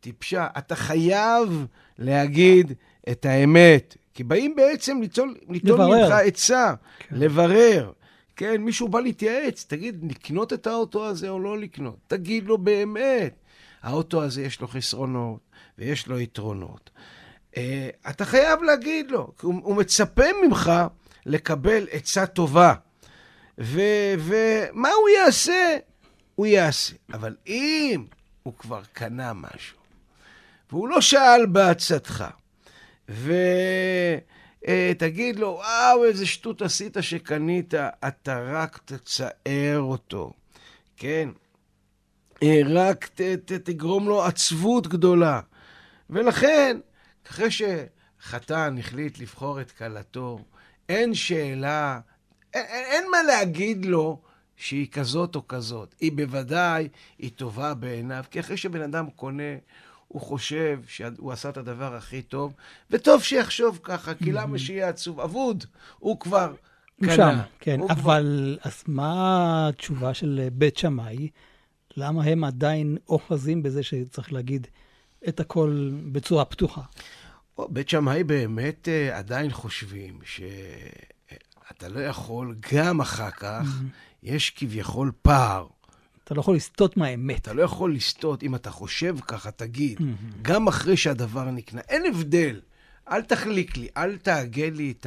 [0.00, 0.46] טיפשה.
[0.58, 1.66] אתה חייב
[1.98, 2.72] להגיד
[3.10, 5.34] את האמת, כי באים בעצם ליטול.
[5.48, 7.16] ממך עצה, כן.
[7.16, 7.92] לברר.
[8.38, 11.96] כן, מישהו בא להתייעץ, תגיד, לקנות את האוטו הזה או לא לקנות?
[12.06, 13.34] תגיד לו באמת.
[13.82, 15.40] האוטו הזה יש לו חסרונות
[15.78, 16.90] ויש לו יתרונות.
[17.52, 17.58] Uh,
[18.10, 20.72] אתה חייב להגיד לו, הוא, הוא מצפה ממך
[21.26, 22.74] לקבל עצה טובה.
[23.58, 25.76] ומה הוא יעשה?
[26.34, 26.94] הוא יעשה.
[27.12, 28.04] אבל אם
[28.42, 29.78] הוא כבר קנה משהו,
[30.70, 32.24] והוא לא שאל בעצתך,
[34.64, 40.32] ותגיד לו, וואו, איזה שטות עשית שקנית, אתה רק תצער אותו,
[40.96, 41.28] כן?
[42.42, 45.40] אה, רק ת, ת, תגרום לו עצבות גדולה.
[46.10, 46.76] ולכן,
[47.26, 50.38] אחרי שחתן החליט לבחור את כלתו,
[50.88, 52.00] אין שאלה,
[52.54, 54.20] אין, אין מה להגיד לו
[54.56, 55.94] שהיא כזאת או כזאת.
[56.00, 59.52] היא בוודאי, היא טובה בעיניו, כי אחרי שבן אדם קונה,
[60.08, 62.54] הוא חושב שהוא עשה את הדבר הכי טוב,
[62.90, 65.20] וטוב שיחשוב ככה, כי למה שיהיה עצוב?
[65.20, 65.64] אבוד,
[65.98, 66.54] הוא כבר
[67.02, 67.16] קנה.
[67.16, 68.70] שם, כן, אבל כבר...
[68.70, 71.28] אז מה התשובה של בית שמאי?
[71.96, 74.66] למה הם עדיין אוחזים בזה שצריך להגיד
[75.28, 76.82] את הכל בצורה פתוחה?
[77.58, 84.22] בית שמאי באמת uh, עדיין חושבים שאתה לא יכול, גם אחר כך, mm-hmm.
[84.22, 85.66] יש כביכול פער.
[86.28, 87.38] אתה לא יכול לסטות מהאמת.
[87.38, 90.36] אתה לא יכול לסטות, אם אתה חושב ככה, תגיד, mm-hmm.
[90.42, 91.80] גם אחרי שהדבר נקנה.
[91.88, 92.60] אין הבדל.
[93.10, 95.06] אל תחליק לי, אל תעגל לי את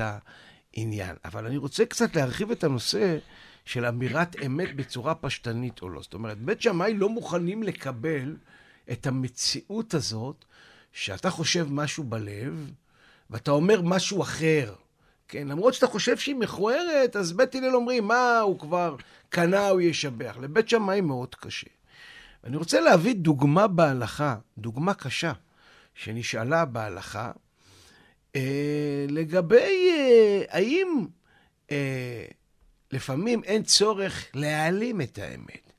[0.75, 1.15] העניין.
[1.25, 3.17] אבל אני רוצה קצת להרחיב את הנושא
[3.65, 6.01] של אמירת אמת בצורה פשטנית או לא.
[6.01, 8.36] זאת אומרת, בית שמאי לא מוכנים לקבל
[8.91, 10.45] את המציאות הזאת,
[10.91, 12.71] שאתה חושב משהו בלב,
[13.29, 14.73] ואתה אומר משהו אחר.
[15.32, 18.96] כן, למרות שאתה חושב שהיא מכוערת, אז בית הלל אומרים, מה, הוא כבר
[19.30, 20.38] קנה, הוא ישבח.
[20.41, 21.67] לבית שמאי מאוד קשה.
[22.44, 25.32] ואני רוצה להביא דוגמה בהלכה, דוגמה קשה,
[25.96, 27.32] שנשאלה בהלכה,
[28.36, 31.06] אה, לגבי אה, האם
[31.72, 32.26] אה,
[32.91, 35.74] לפעמים אין צורך להעלים את האמת,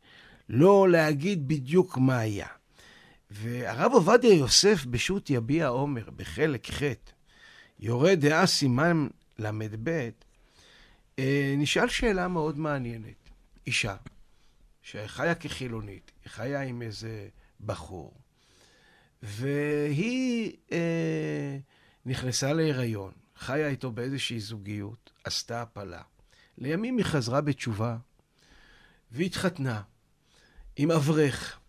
[0.49, 2.47] לא להגיד בדיוק מה היה.
[3.31, 6.83] והרב עובדיה יוסף בשו"ת יביע עומר, בחלק ח',
[7.81, 9.07] יורה דעה סימן
[9.39, 10.11] ל"ב,
[11.19, 13.31] אה, נשאל שאלה מאוד מעניינת.
[13.67, 13.97] אישה,
[14.83, 17.29] שחיה כחילונית, היא חיה עם איזה
[17.61, 18.15] בחור,
[19.23, 21.59] והיא אה,
[22.07, 26.03] נכנסה להיריון, חיה איתו באיזושהי זוגיות, עשתה הפלה.
[26.59, 27.97] לימים היא חזרה בתשובה,
[29.11, 29.83] והתחתנה
[30.77, 31.61] עם אברך,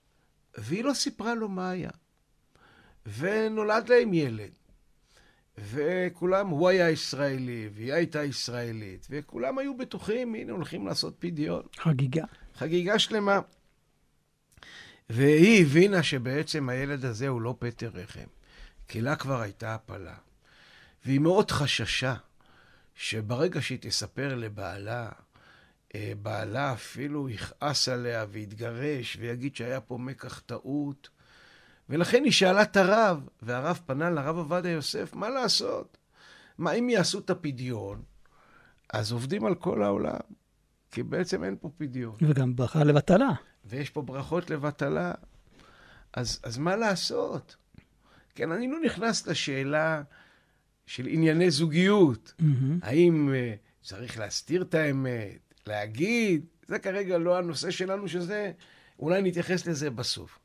[0.58, 1.92] והיא לא סיפרה לו מה היה.
[3.06, 4.52] ונולד להם ילד.
[5.58, 11.64] וכולם, הוא היה ישראלי, והיא הייתה ישראלית, וכולם היו בטוחים, הנה הולכים לעשות פדיון.
[11.78, 12.24] חגיגה.
[12.56, 13.40] חגיגה שלמה.
[15.10, 18.28] והיא הבינה שבעצם הילד הזה הוא לא פטר רחם,
[18.88, 20.16] כי לה כבר הייתה הפלה.
[21.06, 22.16] והיא מאוד חששה
[22.96, 25.10] שברגע שהיא תספר לבעלה,
[25.96, 31.10] אה, בעלה אפילו יכעס עליה ויתגרש ויגיד שהיה פה מקח טעות.
[31.90, 35.98] ולכן היא שאלה את הרב, והרב פנה לרב עובדיה יוסף, מה לעשות?
[36.58, 38.02] מה אם יעשו את הפדיון,
[38.94, 40.20] אז עובדים על כל העולם,
[40.92, 42.16] כי בעצם אין פה פדיון.
[42.22, 43.30] וגם ברכה לבטלה.
[43.66, 45.14] ויש פה ברכות לבטלה.
[46.14, 47.56] אז, אז מה לעשות?
[48.36, 50.02] כן, אני לא נכנס לשאלה
[50.86, 52.34] של ענייני זוגיות.
[52.40, 52.44] Mm-hmm.
[52.82, 56.46] האם uh, צריך להסתיר את האמת, להגיד?
[56.68, 58.52] זה כרגע לא הנושא שלנו, שזה,
[59.00, 60.40] אולי נתייחס לזה בסוף.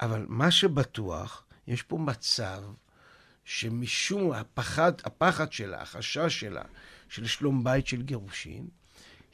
[0.00, 2.62] אבל מה שבטוח, יש פה מצב
[3.44, 6.62] שמשום הפחד, הפחד שלה, החשש שלה,
[7.08, 8.68] של שלום בית של גירושין,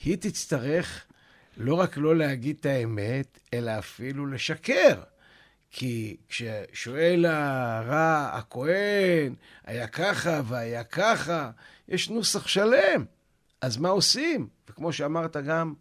[0.05, 1.05] היא תצטרך
[1.57, 5.03] לא רק לא להגיד את האמת, אלא אפילו לשקר.
[5.71, 11.51] כי כששואל הרע, הכהן, היה ככה והיה ככה,
[11.89, 13.05] יש נוסח שלם.
[13.61, 14.49] אז מה עושים?
[14.71, 15.75] וכמו שאמרת גם,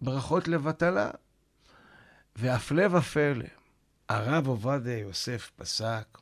[0.00, 1.10] ברכות לבטלה.
[2.36, 3.44] והפלא ופלא,
[4.08, 6.18] הרב עובדיה יוסף פסק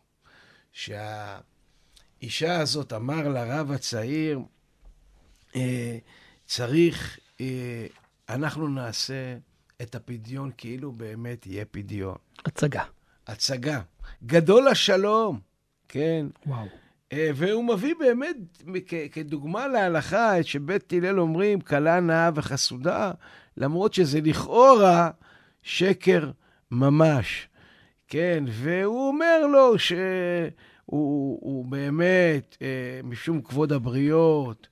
[0.73, 1.41] שהאישה
[2.61, 4.41] הזאת אמר לרב הצעיר,
[5.57, 5.99] אה,
[6.47, 7.87] צריך, אה,
[8.29, 9.37] אנחנו נעשה
[9.83, 12.17] את הפדיון כאילו באמת יהיה פדיון.
[12.47, 12.85] הצגה.
[13.27, 13.81] הצגה.
[14.27, 15.41] גדול השלום,
[15.89, 16.27] כן.
[16.47, 16.67] וואו.
[17.13, 18.37] אה, והוא מביא באמת
[19.13, 23.13] כדוגמה להלכה את שבית הלל אומרים, כלה נאה וחסודה,
[23.57, 25.11] למרות שזה לכאורה
[25.63, 26.31] שקר
[26.71, 27.49] ממש.
[28.09, 34.69] כן, והוא אומר לו שהוא באמת, אה, משום כבוד הבריות,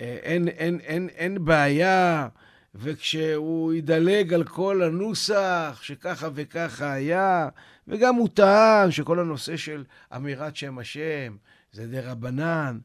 [0.00, 2.28] אה, אין, אין, אין, אין בעיה,
[2.74, 7.48] וכשהוא ידלג על כל הנוסח, שככה וככה היה,
[7.88, 9.84] וגם הוא טען שכל הנושא של
[10.16, 11.36] אמירת שם השם
[11.72, 12.78] זה דה רבנן,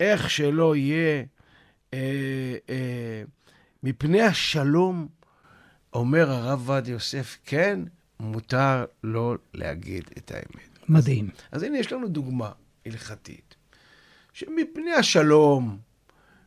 [0.00, 1.24] איך שלא יהיה,
[1.94, 3.22] אה, אה,
[3.82, 5.08] מפני השלום,
[5.92, 7.80] אומר הרב עובדיה יוסף, כן,
[8.20, 10.78] מותר לא להגיד את האמת.
[10.88, 11.28] מדהים.
[11.28, 12.50] אז, אז הנה, יש לנו דוגמה
[12.86, 13.54] הלכתית,
[14.32, 15.78] שמפני השלום,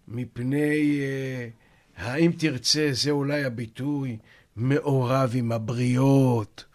[0.07, 1.47] מפני, אה,
[1.95, 4.17] האם תרצה, זה אולי הביטוי,
[4.55, 6.65] מעורב עם הבריות.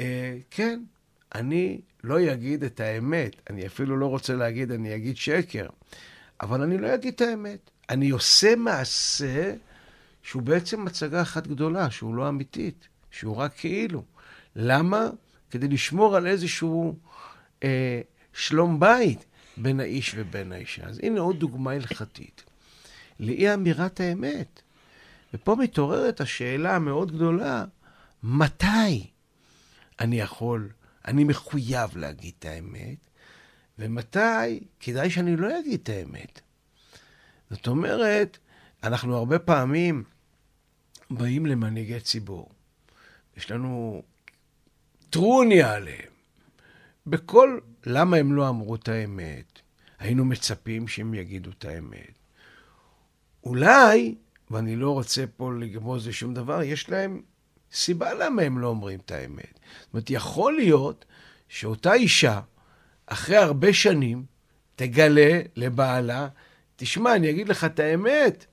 [0.00, 0.80] אה, כן,
[1.34, 3.36] אני לא אגיד את האמת.
[3.50, 5.66] אני אפילו לא רוצה להגיד, אני אגיד שקר.
[6.40, 7.70] אבל אני לא אגיד את האמת.
[7.90, 9.54] אני עושה מעשה
[10.22, 14.04] שהוא בעצם הצגה אחת גדולה, שהוא לא אמיתית, שהוא רק כאילו.
[14.56, 15.10] למה?
[15.50, 16.98] כדי לשמור על איזשהו
[17.64, 18.00] אה,
[18.32, 19.24] שלום בית
[19.56, 20.84] בין האיש ובין האישה.
[20.84, 22.44] אז הנה עוד דוגמה הלכתית
[23.20, 24.62] לאי אמירת האמת.
[25.34, 27.64] ופה מתעוררת השאלה המאוד גדולה,
[28.22, 29.06] מתי
[30.00, 30.68] אני יכול,
[31.08, 32.98] אני מחויב להגיד את האמת,
[33.78, 36.40] ומתי כדאי שאני לא אגיד את האמת.
[37.50, 38.38] זאת אומרת,
[38.84, 40.04] אנחנו הרבה פעמים
[41.10, 42.48] באים למנהיגי ציבור.
[43.36, 44.02] יש לנו
[45.12, 46.12] טרוניה עליהם.
[47.06, 49.58] בכל, למה הם לא אמרו את האמת?
[49.98, 52.18] היינו מצפים שהם יגידו את האמת.
[53.44, 54.14] אולי,
[54.50, 57.22] ואני לא רוצה פה לגמוז לשום דבר, יש להם
[57.72, 59.58] סיבה למה הם לא אומרים את האמת.
[59.80, 61.04] זאת אומרת, יכול להיות
[61.48, 62.40] שאותה אישה,
[63.06, 64.24] אחרי הרבה שנים,
[64.76, 66.28] תגלה לבעלה,
[66.76, 68.46] תשמע, אני אגיד לך את האמת,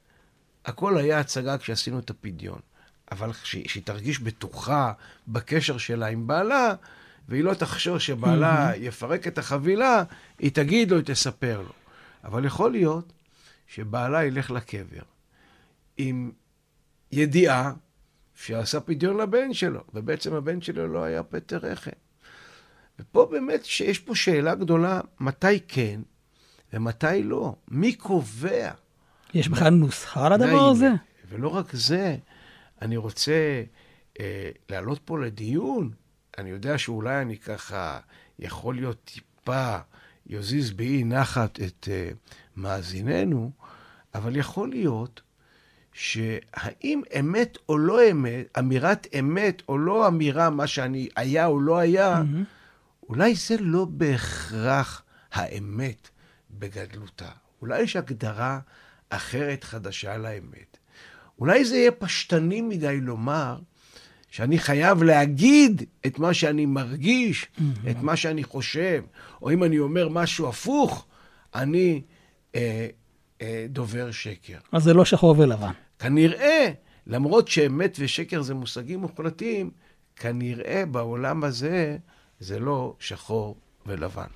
[0.65, 2.59] הכל היה הצגה כשעשינו את הפדיון.
[3.11, 4.93] אבל שהיא תרגיש בטוחה
[5.27, 6.73] בקשר שלה עם בעלה,
[7.29, 10.03] והיא לא תחשוב שבעלה יפרק את החבילה,
[10.39, 11.73] היא תגיד לו, היא תספר לו.
[12.23, 13.13] אבל יכול להיות
[13.67, 15.01] שבעלה ילך לקבר
[15.97, 16.31] עם
[17.11, 17.73] ידיעה
[18.35, 21.91] שעשה פדיון לבן שלו, ובעצם הבן שלו לא היה פטר רחם.
[22.99, 26.01] ופה באמת שיש פה שאלה גדולה, מתי כן
[26.73, 27.55] ומתי לא?
[27.67, 28.71] מי קובע?
[29.33, 30.89] יש בכלל נוסחה לדבר הזה?
[31.29, 32.17] ולא רק זה,
[32.81, 33.63] אני רוצה
[34.19, 35.91] אה, להעלות פה לדיון.
[36.37, 37.99] אני יודע שאולי אני ככה
[38.39, 39.77] יכול להיות טיפה
[40.27, 42.09] יזיז באי נחת את אה,
[42.55, 43.51] מאזיננו,
[44.15, 45.21] אבל יכול להיות
[45.93, 51.77] שהאם אמת או לא אמת, אמירת אמת או לא אמירה, מה שאני היה או לא
[51.77, 53.09] היה, mm-hmm.
[53.09, 56.09] אולי זה לא בהכרח האמת
[56.51, 57.29] בגדלותה.
[57.61, 58.59] אולי יש הגדרה
[59.09, 60.77] אחרת חדשה לאמת.
[61.39, 63.57] אולי זה יהיה פשטני מדי לומר
[64.31, 67.61] שאני חייב להגיד את מה שאני מרגיש, mm-hmm.
[67.91, 69.03] את מה שאני חושב,
[69.41, 71.05] או אם אני אומר משהו הפוך,
[71.55, 72.01] אני
[72.55, 72.87] אה,
[73.41, 74.57] אה, דובר שקר.
[74.71, 75.71] אז זה לא שחור ולבן.
[75.99, 76.71] כנראה,
[77.07, 79.71] למרות שאמת ושקר זה מושגים מוחלטים,
[80.15, 81.97] כנראה בעולם הזה
[82.39, 84.27] זה לא שחור ולבן.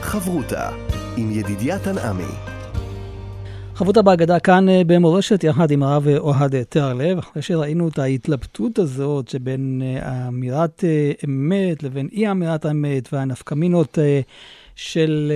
[0.00, 0.70] חברותה
[1.16, 2.57] עם ידידיה תנעמי.
[3.78, 9.28] חברותה בהגדה כאן אה, במורשת, יחד עם הרב אוהד תיארלב, אחרי שראינו את ההתלבטות הזאת
[9.28, 13.98] שבין אה, אמירת אה, אמת לבין אי אמירת אמת והנפקמינות
[14.76, 15.32] של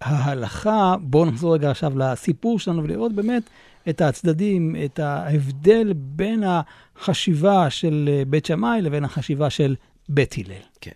[0.00, 3.42] ההלכה, בואו נחזור רגע עכשיו לסיפור שלנו ולראות באמת
[3.88, 9.74] את הצדדים, את ההבדל בין החשיבה של בית שמאי לבין החשיבה של
[10.08, 10.62] בית הלל.
[10.80, 10.90] כן.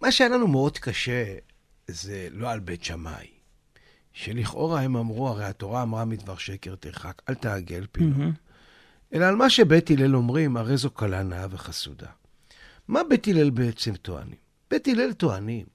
[0.00, 1.24] מה שהיה לנו מאוד קשה
[1.88, 3.35] זה לא על בית שמאי.
[4.16, 8.14] שלכאורה הם אמרו, הרי התורה אמרה מדבר שקר תרחק, אל תעגל פינו.
[8.16, 9.14] Mm-hmm.
[9.14, 12.06] אלא על מה שבית הלל אומרים, הרי זו קלה נאה וחסודה.
[12.88, 14.36] מה בית הלל בעצם טוענים?
[14.70, 15.66] בית הלל טוענים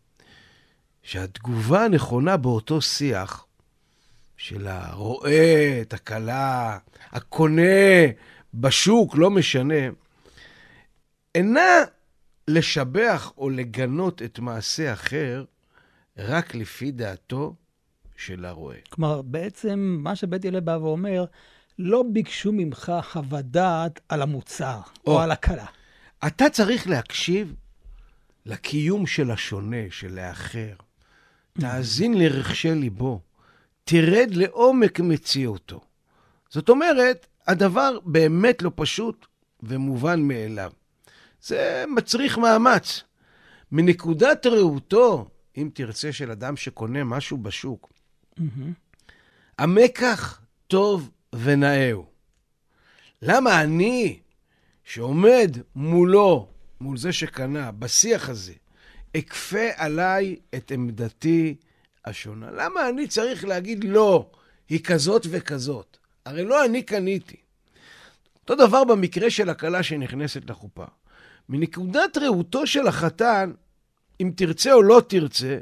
[1.04, 3.46] שהתגובה הנכונה באותו שיח
[4.38, 6.78] של הרואה את הכלה,
[7.12, 7.62] הקונה
[8.54, 9.90] בשוק, לא משנה,
[11.36, 11.70] אינה
[12.48, 15.46] לשבח או לגנות את מעשה אחר
[16.18, 17.56] רק לפי דעתו
[18.26, 18.78] של הרועה.
[18.90, 21.26] כלומר, בעצם מה שבית הלל בא ואומר,
[21.80, 25.66] לא ביקשו ממך חוות דעת על המוצר או, או על הכלה.
[26.28, 27.56] אתה צריך להקשיב
[28.46, 30.74] לקיום של השונה, של האחר.
[31.60, 33.22] תאזין לרחשי ליבו.
[33.84, 35.82] תרד לעומק מציאותו.
[36.50, 39.26] זאת אומרת, הדבר באמת לא פשוט
[39.64, 40.72] ומובן מאליו.
[41.42, 43.04] זה מצריך מאמץ.
[43.72, 47.91] מנקודת ראותו, אם תרצה, של אדם שקונה משהו בשוק,
[49.58, 52.06] המקח טוב ונאהו.
[53.22, 54.20] למה אני,
[54.84, 56.48] שעומד מולו,
[56.82, 58.54] מול זה שקנה, בשיח הזה,
[59.18, 61.56] אכפה עליי את עמדתי
[62.06, 62.52] השונה?
[62.52, 64.32] למה אני צריך להגיד לא,
[64.70, 65.98] היא כזאת וכזאת?
[66.26, 67.36] הרי לא אני קניתי.
[68.36, 70.86] אותו דבר במקרה של הכלה שנכנסת לחופה.
[71.50, 73.52] מנקודת ראותו של החתן,
[74.22, 75.58] אם תרצה או לא תרצה,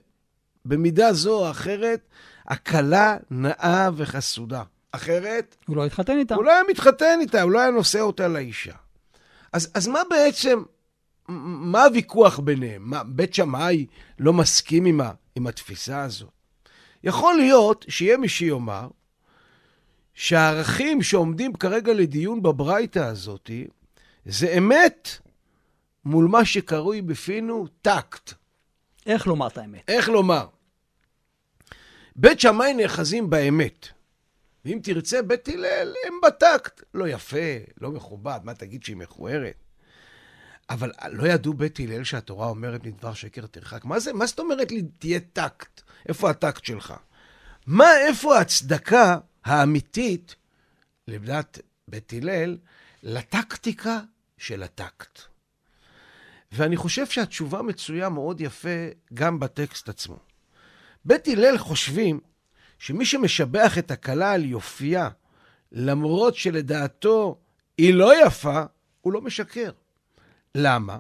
[0.66, 2.08] במידה זו או אחרת,
[2.50, 4.64] הכלה נאה וחסודה.
[4.92, 6.36] אחרת, הוא לא התחתן איתה.
[6.36, 8.76] הוא לא היה מתחתן איתה, הוא לא היה נושא אותה לאישה.
[9.54, 10.64] אז, אז מה בעצם,
[11.28, 12.82] מה הוויכוח ביניהם?
[12.86, 13.86] מה, בית שמאי
[14.20, 16.30] לא מסכים עם, ה, עם התפיסה הזאת?
[17.04, 18.88] יכול להיות שיהיה מי שיאמר
[20.14, 23.50] שהערכים שעומדים כרגע לדיון בברייתא הזאת,
[24.26, 25.10] זה אמת
[26.06, 28.34] מול מה שקרוי בפינו טקט.
[29.06, 29.84] איך לומר את האמת?
[29.88, 30.46] איך לומר?
[32.22, 33.88] בית שמאי נאחזים באמת.
[34.66, 36.82] ואם תרצה, בית הלל הם בטקט.
[36.94, 39.64] לא יפה, לא מכובד, מה תגיד שהיא מכוערת?
[40.70, 43.86] אבל לא ידעו בית הלל שהתורה אומרת מדבר שקר תרחק?
[43.86, 45.82] מה זה, מה זאת אומרת לי תהיה טקט?
[46.10, 46.94] איפה הטקט שלך?
[47.68, 50.36] מה, איפה ההצדקה האמיתית,
[51.08, 52.58] לדעת בית הלל,
[53.04, 54.00] לטקטיקה
[54.38, 55.20] של הטקט?
[56.52, 60.29] ואני חושב שהתשובה מצויה מאוד יפה גם בטקסט עצמו.
[61.10, 62.20] בית הלל חושבים
[62.80, 65.10] שמי שמשבח את הכלה על יופייה,
[65.72, 67.38] למרות שלדעתו
[67.78, 68.64] היא לא יפה,
[69.02, 69.72] הוא לא משקר.
[70.56, 70.98] למה?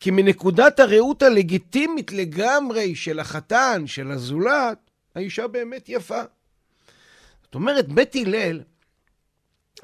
[0.00, 6.22] כי מנקודת הראות הלגיטימית לגמרי של החתן, של הזולת, האישה באמת יפה.
[7.42, 8.62] זאת אומרת, בית הלל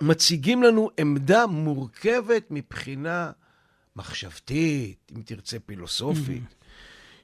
[0.00, 3.30] מציגים לנו עמדה מורכבת מבחינה
[3.96, 6.54] מחשבתית, אם תרצה פילוסופית,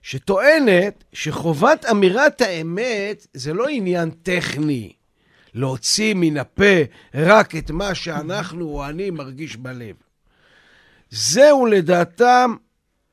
[0.02, 4.92] שטוענת שחובת אמירת האמת זה לא עניין טכני,
[5.54, 6.82] להוציא מן הפה
[7.14, 9.96] רק את מה שאנחנו או אני מרגיש בלב.
[11.10, 12.54] זהו לדעתם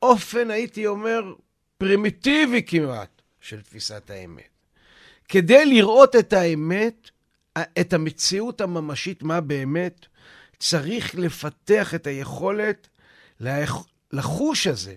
[0.02, 1.34] אופן, הייתי אומר,
[1.78, 4.48] פרימיטיבי כמעט של תפיסת האמת.
[5.28, 7.10] כדי לראות את האמת,
[7.80, 10.06] את המציאות הממשית, מה באמת,
[10.58, 12.88] צריך לפתח את היכולת
[14.12, 14.94] לחוש הזה,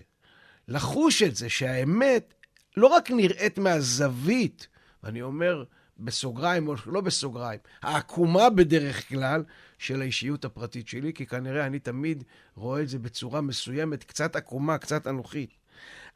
[0.68, 2.34] לחוש את זה שהאמת
[2.76, 4.68] לא רק נראית מהזווית,
[5.02, 5.64] ואני אומר
[5.98, 9.44] בסוגריים או לא בסוגריים, העקומה בדרך כלל
[9.78, 12.24] של האישיות הפרטית שלי, כי כנראה אני תמיד
[12.56, 15.50] רואה את זה בצורה מסוימת, קצת עקומה, קצת אנוכית.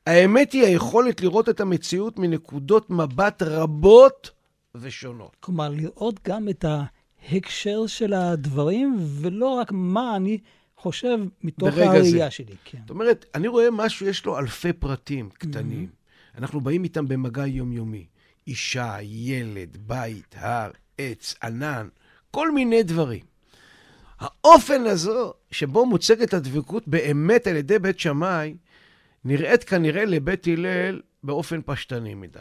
[0.07, 4.31] האמת היא היכולת לראות את המציאות מנקודות מבט רבות
[4.75, 5.37] ושונות.
[5.41, 10.39] כלומר, לראות גם את ההקשר של הדברים, ולא רק מה אני
[10.79, 12.31] חושב מתוך הראייה זה.
[12.31, 12.55] שלי.
[12.65, 12.79] כן.
[12.81, 15.89] זאת אומרת, אני רואה משהו, יש לו אלפי פרטים קטנים.
[15.93, 16.39] Mm-hmm.
[16.39, 18.07] אנחנו באים איתם במגע יומיומי.
[18.47, 21.89] אישה, ילד, בית, הר, עץ, ענן,
[22.31, 23.25] כל מיני דברים.
[24.19, 28.57] האופן הזו שבו מוצגת הדבקות באמת על ידי בית שמאי,
[29.25, 32.39] נראית כנראה לבית הלל באופן פשטני מדי.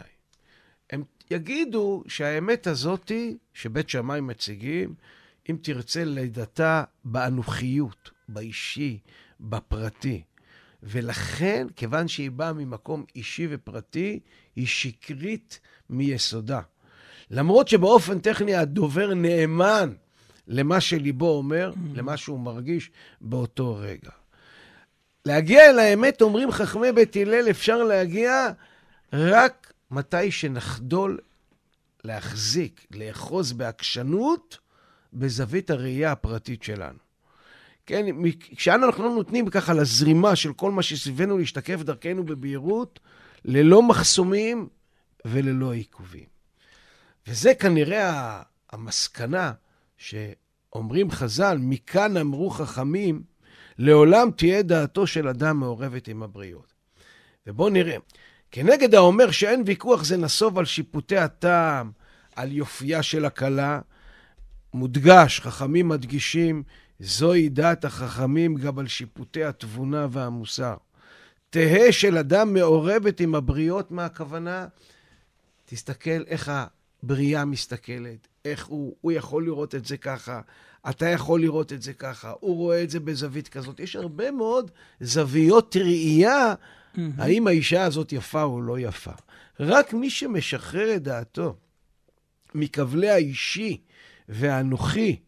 [0.89, 4.93] הם יגידו שהאמת הזאתי שבית שמאי מציגים,
[5.49, 8.99] אם תרצה לידתה באנוכיות, באישי,
[9.39, 10.23] בפרטי.
[10.83, 14.19] ולכן, כיוון שהיא באה ממקום אישי ופרטי,
[14.55, 15.59] היא שקרית
[15.89, 16.61] מיסודה.
[17.31, 19.93] למרות שבאופן טכני הדובר נאמן
[20.47, 21.97] למה שליבו אומר, mm.
[21.97, 24.11] למה שהוא מרגיש באותו רגע.
[25.25, 28.47] להגיע אל האמת, אומרים חכמי בית הלל, אפשר להגיע
[29.13, 31.19] רק מתי שנחדול
[32.03, 34.57] להחזיק, לאחוז בעקשנות
[35.13, 37.06] בזווית הראייה הפרטית שלנו.
[37.87, 38.05] כן,
[38.55, 42.99] כשאנחנו לא נותנים ככה לזרימה של כל מה שסביבנו להשתקף דרכנו בבהירות,
[43.45, 44.67] ללא מחסומים
[45.25, 46.25] וללא עיכובים.
[47.27, 49.51] וזה כנראה המסקנה
[49.97, 53.23] שאומרים חז"ל, מכאן אמרו חכמים,
[53.77, 56.73] לעולם תהיה דעתו של אדם מעורבת עם הבריות.
[57.47, 57.97] ובואו נראה.
[58.51, 61.91] כנגד האומר שאין ויכוח זה נסוב על שיפוטי הטעם,
[62.35, 63.79] על יופייה של הכלה,
[64.73, 66.63] מודגש, חכמים מדגישים,
[66.99, 70.75] זוהי דעת החכמים גם על שיפוטי התבונה והמוסר.
[71.49, 74.67] תהא של אדם מעורבת עם הבריות, מה הכוונה?
[75.65, 76.51] תסתכל איך
[77.03, 80.41] הבריאה מסתכלת, איך הוא, הוא יכול לראות את זה ככה,
[80.89, 83.79] אתה יכול לראות את זה ככה, הוא רואה את זה בזווית כזאת.
[83.79, 86.99] יש הרבה מאוד זוויות ראייה, mm-hmm.
[87.17, 89.11] האם האישה הזאת יפה או לא יפה.
[89.59, 91.55] רק מי שמשחרר את דעתו
[92.55, 93.81] מכבלי האישי
[94.29, 95.19] והאנוכי,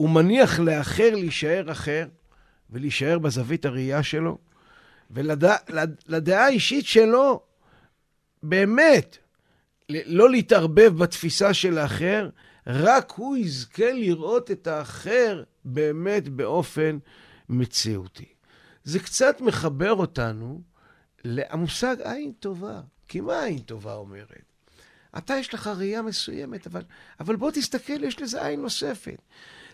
[0.00, 2.06] הוא מניח לאחר להישאר אחר,
[2.70, 4.38] ולהישאר בזווית הראייה שלו,
[5.10, 7.42] ולדעה האישית שלו,
[8.42, 9.18] באמת,
[9.88, 12.28] לא להתערבב בתפיסה של האחר,
[12.66, 16.98] רק הוא יזכה לראות את האחר באמת באופן
[17.48, 18.28] מציאותי.
[18.84, 20.60] זה קצת מחבר אותנו
[21.24, 22.80] למושג עין טובה.
[23.08, 24.42] כי מה עין טובה אומרת?
[25.18, 26.82] אתה יש לך ראייה מסוימת, אבל,
[27.20, 29.18] אבל בוא תסתכל, יש לזה עין נוספת.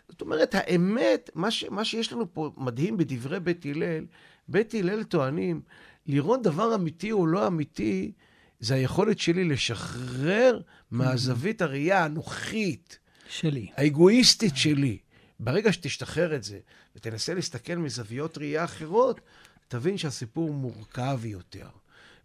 [0.09, 4.07] זאת אומרת, האמת, מה, ש, מה שיש לנו פה מדהים בדברי בית הלל,
[4.49, 5.61] בית הלל טוענים,
[6.07, 8.13] לראות דבר אמיתי או לא אמיתי,
[8.61, 12.99] זה היכולת שלי לשחרר מהזווית הראייה האנוכית,
[13.29, 13.71] שלי.
[13.77, 14.99] האגואיסטית שלי.
[15.41, 16.59] ברגע שתשתחרר את זה
[16.97, 19.21] ותנסה להסתכל מזוויות ראייה אחרות,
[19.69, 21.69] תבין שהסיפור מורכב יותר.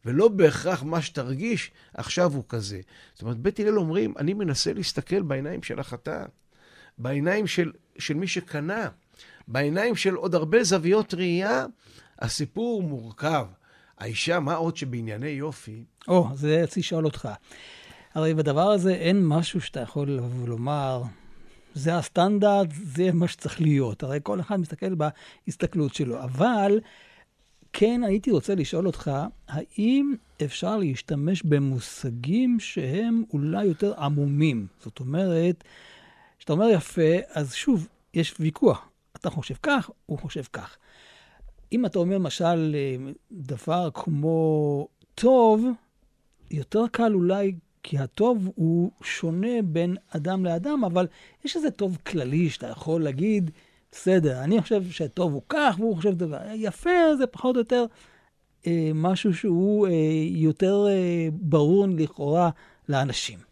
[0.05, 2.81] ולא בהכרח מה שתרגיש עכשיו הוא כזה.
[3.13, 6.25] זאת אומרת, בית הלל אומרים, אני מנסה להסתכל בעיניים של החתן,
[7.01, 8.89] בעיניים של, של מי שקנה,
[9.47, 11.65] בעיניים של עוד הרבה זוויות ראייה,
[12.19, 13.45] הסיפור מורכב.
[13.97, 15.83] האישה, מה עוד שבענייני יופי...
[16.07, 17.29] או, oh, זה רציתי לשאול אותך.
[18.13, 21.03] הרי בדבר הזה אין משהו שאתה יכול ולומר,
[21.73, 24.03] זה הסטנדרט, זה מה שצריך להיות.
[24.03, 26.23] הרי כל אחד מסתכל בהסתכלות שלו.
[26.23, 26.79] אבל
[27.73, 29.11] כן הייתי רוצה לשאול אותך,
[29.47, 34.67] האם אפשר להשתמש במושגים שהם אולי יותר עמומים?
[34.83, 35.63] זאת אומרת,
[36.41, 38.89] כשאתה אומר יפה, אז שוב, יש ויכוח.
[39.15, 40.77] אתה חושב כך, הוא חושב כך.
[41.71, 42.75] אם אתה אומר, למשל,
[43.31, 45.65] דבר כמו טוב,
[46.51, 51.07] יותר קל אולי, כי הטוב הוא שונה בין אדם לאדם, אבל
[51.45, 53.51] יש איזה טוב כללי שאתה יכול להגיד,
[53.91, 56.39] בסדר, אני חושב שטוב הוא כך, והוא חושב דבר.
[56.55, 57.85] יפה זה פחות או יותר
[58.67, 59.91] אה, משהו שהוא אה,
[60.27, 62.49] יותר אה, ברור לכאורה
[62.89, 63.50] לאנשים.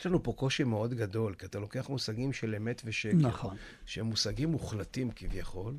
[0.00, 3.56] יש לנו פה קושי מאוד גדול, כי אתה לוקח מושגים של אמת ושקר, נכון.
[3.86, 5.74] שהם מושגים מוחלטים כביכול,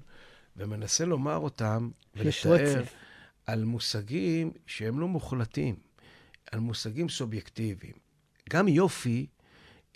[0.57, 2.84] ומנסה לומר אותם ולתאר
[3.45, 5.76] על מושגים שהם לא מוחלטים,
[6.51, 7.93] על מושגים סובייקטיביים.
[8.49, 9.28] גם יופי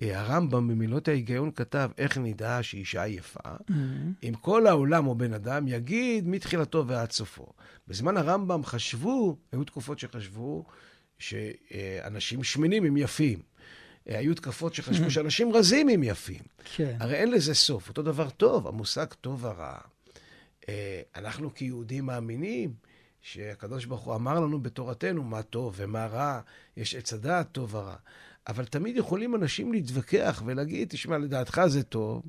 [0.01, 3.73] אה, הרמב"ם במילות ההיגיון כתב, איך נדע שאישה יפה, mm-hmm.
[4.23, 7.47] אם כל העולם או בן אדם יגיד מתחילתו ועד סופו.
[7.87, 10.65] בזמן הרמב"ם חשבו, היו תקופות שחשבו
[11.19, 13.39] שאנשים שמנים הם יפים.
[14.09, 15.09] אה, היו תקופות שחשבו mm-hmm.
[15.09, 16.41] שאנשים רזים הם יפים.
[16.75, 16.97] כן.
[16.99, 17.89] הרי אין לזה סוף.
[17.89, 19.77] אותו דבר טוב, המושג טוב ורע.
[20.69, 22.73] אה, אנחנו כיהודים מאמינים
[23.21, 26.39] שהקדוש ברוך הוא אמר לנו בתורתנו מה טוב ומה רע,
[26.77, 27.95] יש עץ הדעת טוב ורע.
[28.47, 32.23] אבל תמיד יכולים אנשים להתווכח ולהגיד, תשמע, לדעתך זה טוב,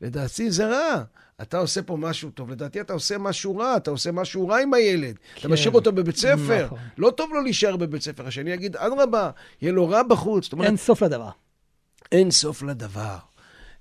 [0.00, 1.02] לדעתי זה רע.
[1.42, 4.74] אתה עושה פה משהו טוב, לדעתי אתה עושה משהו רע, אתה עושה משהו רע עם
[4.74, 5.18] הילד.
[5.34, 5.40] כן.
[5.40, 6.66] אתה משאיר אותו בבית ספר.
[6.66, 6.78] נכון.
[6.98, 8.26] לא טוב לו להישאר בבית ספר.
[8.26, 9.30] השני יגיד, אדרבה,
[9.62, 10.52] יהיה לו רע בחוץ.
[10.52, 11.30] אומרת, אין סוף לדבר.
[12.12, 13.16] אין סוף לדבר.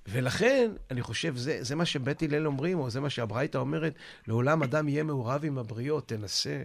[0.07, 3.93] ולכן, אני חושב, זה, זה מה שבית הלל אומרים, או זה מה שהברייתא אומרת,
[4.27, 6.63] לעולם אדם יהיה מעורב עם הבריות, תנסה.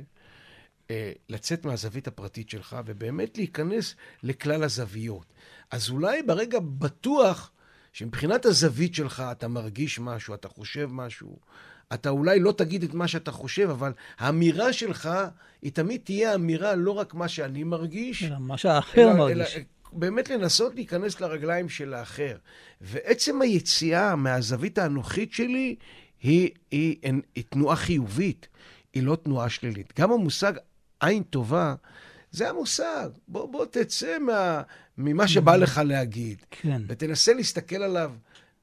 [0.91, 5.27] אה, לצאת מהזווית הפרטית שלך ובאמת להיכנס לכלל הזוויות.
[5.71, 7.51] אז אולי ברגע בטוח
[7.93, 11.39] שמבחינת הזווית שלך אתה מרגיש משהו, אתה חושב משהו,
[11.95, 15.11] אתה אולי לא תגיד את מה שאתה חושב, אבל האמירה שלך
[15.63, 19.57] היא תמיד תהיה אמירה לא רק מה שאני מרגיש, אלא מה שהאחר מרגיש.
[19.57, 22.37] אלא, באמת לנסות להיכנס לרגליים של האחר.
[22.81, 25.77] ועצם היציאה מהזווית האנוכית שלי
[26.23, 28.49] היא, היא, היא, היא תנועה חיובית,
[28.93, 30.01] היא לא תנועה שלילית.
[30.01, 30.53] גם המושג
[31.01, 31.75] עין טובה,
[32.31, 33.09] זה המושג.
[33.29, 34.63] בוא, בוא תצא מה,
[34.99, 36.39] ממה שבא לך להגיד.
[36.51, 36.83] כן.
[36.89, 38.13] ותנסה להסתכל עליו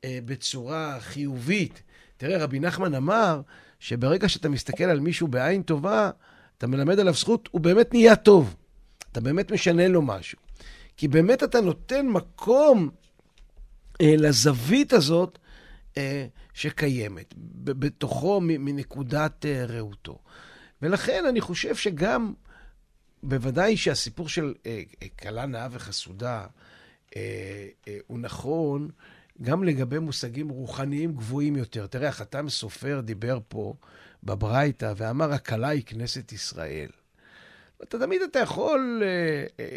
[0.04, 1.82] אה, בצורה חיובית.
[2.18, 3.42] תראה, רבי נחמן אמר
[3.80, 6.10] שברגע שאתה מסתכל על מישהו בעין טובה,
[6.58, 8.56] אתה מלמד עליו זכות, הוא באמת נהיה טוב.
[9.12, 10.38] אתה באמת משנה לו משהו.
[10.98, 12.90] כי באמת אתה נותן מקום
[14.02, 15.40] אה, לזווית הזאת
[15.98, 20.20] אה, שקיימת, בתוכו מנקודת אה, ראותו.
[20.82, 22.34] ולכן אני חושב שגם,
[23.24, 26.46] בוודאי שהסיפור של אה, אה, כלה נאה וחסודה
[27.16, 27.68] אה,
[28.08, 28.90] הוא נכון
[29.42, 31.88] גם לגבי מושגים רוחניים גבוהים יותר.
[31.88, 33.74] תראה, החתם סופר דיבר פה
[34.24, 36.90] בברייתא ואמר, הכלה היא כנסת ישראל.
[37.84, 39.04] אתה תמיד אתה יכול,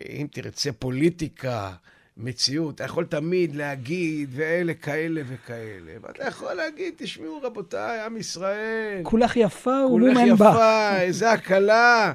[0.08, 1.74] אם תרצה פוליטיקה,
[2.16, 5.92] מציאות, אתה יכול תמיד להגיד, ואלה כאלה וכאלה.
[6.02, 9.00] ואתה יכול להגיד, תשמעו רבותיי, עם ישראל.
[9.02, 10.46] כולך יפה ולום אין בה.
[10.46, 12.12] כולך יפה, איזה הקלה.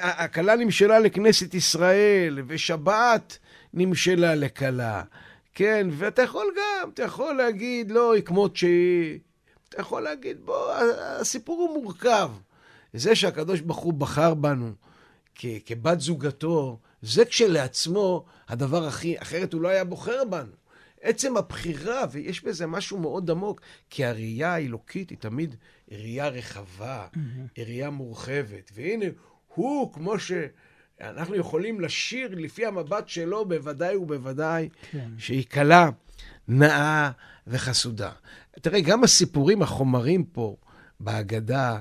[0.00, 3.38] הקלה נמשלה לכנסת ישראל, ושבת
[3.74, 5.02] נמשלה לכלה.
[5.54, 9.18] כן, ואתה יכול גם, אתה יכול להגיד, לא, היא כמות שהיא.
[9.68, 10.72] אתה יכול להגיד, בוא,
[11.20, 12.30] הסיפור הוא מורכב.
[12.94, 14.72] זה שהקדוש ברוך הוא בחר בנו
[15.66, 20.52] כבת זוגתו, זה כשלעצמו הדבר הכי, אחרת הוא לא היה בוחר בנו.
[21.02, 25.56] עצם הבחירה, ויש בזה משהו מאוד עמוק, כי הראייה האלוקית היא תמיד
[25.90, 27.60] ראייה רחבה, mm-hmm.
[27.62, 28.70] ראייה מורחבת.
[28.74, 29.06] והנה,
[29.54, 35.10] הוא, כמו שאנחנו יכולים לשיר לפי המבט שלו, בוודאי ובוודאי, כן.
[35.18, 35.90] שהיא קלה,
[36.48, 37.10] נאה
[37.46, 38.10] וחסודה.
[38.52, 40.56] תראה, גם הסיפורים, החומרים פה,
[41.00, 41.80] בהגדה,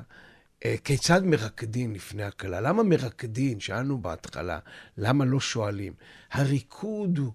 [0.83, 2.61] כיצד מרקדין לפני הכלה?
[2.61, 3.59] למה מרקדין?
[3.59, 4.59] שאלנו בהתחלה.
[4.97, 5.93] למה לא שואלים?
[6.31, 7.31] הריקוד הוא,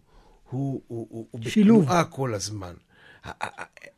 [0.51, 2.75] הוא, הוא, הוא בתנועה כל הזמן.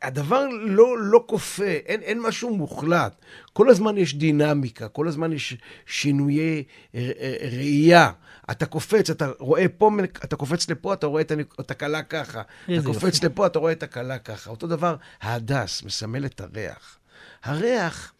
[0.01, 3.21] הדבר לא, לא כופה, אין, אין משהו מוחלט.
[3.53, 6.63] כל הזמן יש דינמיקה, כל הזמן יש שינויי
[7.51, 8.11] ראייה.
[8.51, 9.91] אתה קופץ, אתה רואה פה,
[10.23, 11.21] אתה קופץ לפה, אתה רואה
[11.59, 12.41] את הקלה ככה.
[12.65, 13.25] אתה קופץ יופי.
[13.25, 14.49] לפה, אתה רואה את הקלה ככה.
[14.49, 16.97] אותו דבר, ההדס מסמל את הריח.
[17.43, 18.13] הריח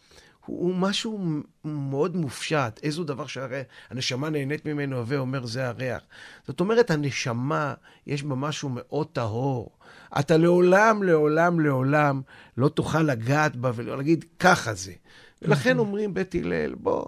[0.46, 1.20] הוא משהו
[1.66, 6.02] מאוד מופשט, איזו דבר שהנשמה נהנית ממנו, ואומר זה הריח.
[6.48, 7.74] זאת אומרת, הנשמה,
[8.08, 9.78] יש בה משהו מאוד טהור.
[10.20, 12.22] אתה לעולם, לעולם, לעולם
[12.58, 14.94] לא תוכל לגעת בה ולהגיד, ככה זה.
[15.42, 15.80] ולכן נכון.
[15.80, 17.06] אומרים בית הלל, בוא,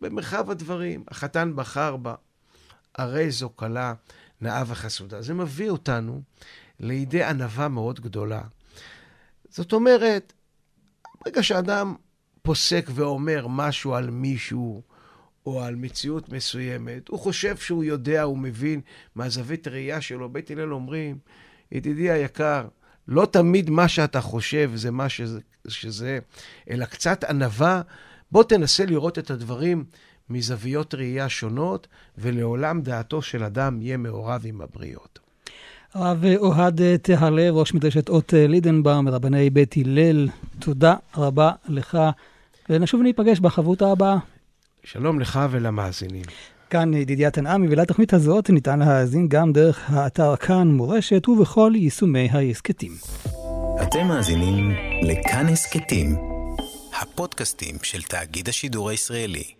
[0.00, 2.14] במרחב הדברים, החתן בחר בה,
[2.94, 3.94] הרי זו כלה
[4.40, 5.22] נאה וחסודה.
[5.22, 6.22] זה מביא אותנו
[6.80, 8.42] לידי ענווה מאוד גדולה.
[9.48, 10.32] זאת אומרת,
[11.24, 11.94] ברגע שאדם
[12.48, 14.82] פוסק ואומר משהו על מישהו
[15.46, 18.80] או על מציאות מסוימת, הוא חושב שהוא יודע, הוא מבין
[19.14, 20.28] מהזווית הראייה שלו.
[20.28, 21.18] בית הלל אומרים,
[21.72, 22.64] ידידי היקר,
[23.08, 26.18] לא תמיד מה שאתה חושב זה מה שזה, שזה
[26.70, 27.82] אלא קצת ענווה.
[28.32, 29.84] בוא תנסה לראות את הדברים
[30.30, 31.86] מזוויות ראייה שונות,
[32.18, 35.18] ולעולם דעתו של אדם יהיה מעורב עם הבריות.
[35.94, 40.28] הרב אוהד תהלה, ראש מדרשת אות לידנבאום, מרבני בית הלל,
[40.58, 41.98] תודה רבה לך,
[42.70, 44.18] ונשוב וניפגש בחברותה הבאה.
[44.84, 46.22] שלום לך ולמאזינים.
[46.70, 52.92] כאן ידידיה תנעמי, ולתוכנית הזאת ניתן להאזין גם דרך האתר כאן מורשת ובכל יישומי ההסכתים.
[53.82, 54.70] אתם מאזינים
[55.02, 56.16] לכאן הסכתים,
[57.00, 59.57] הפודקאסטים של תאגיד השידור הישראלי.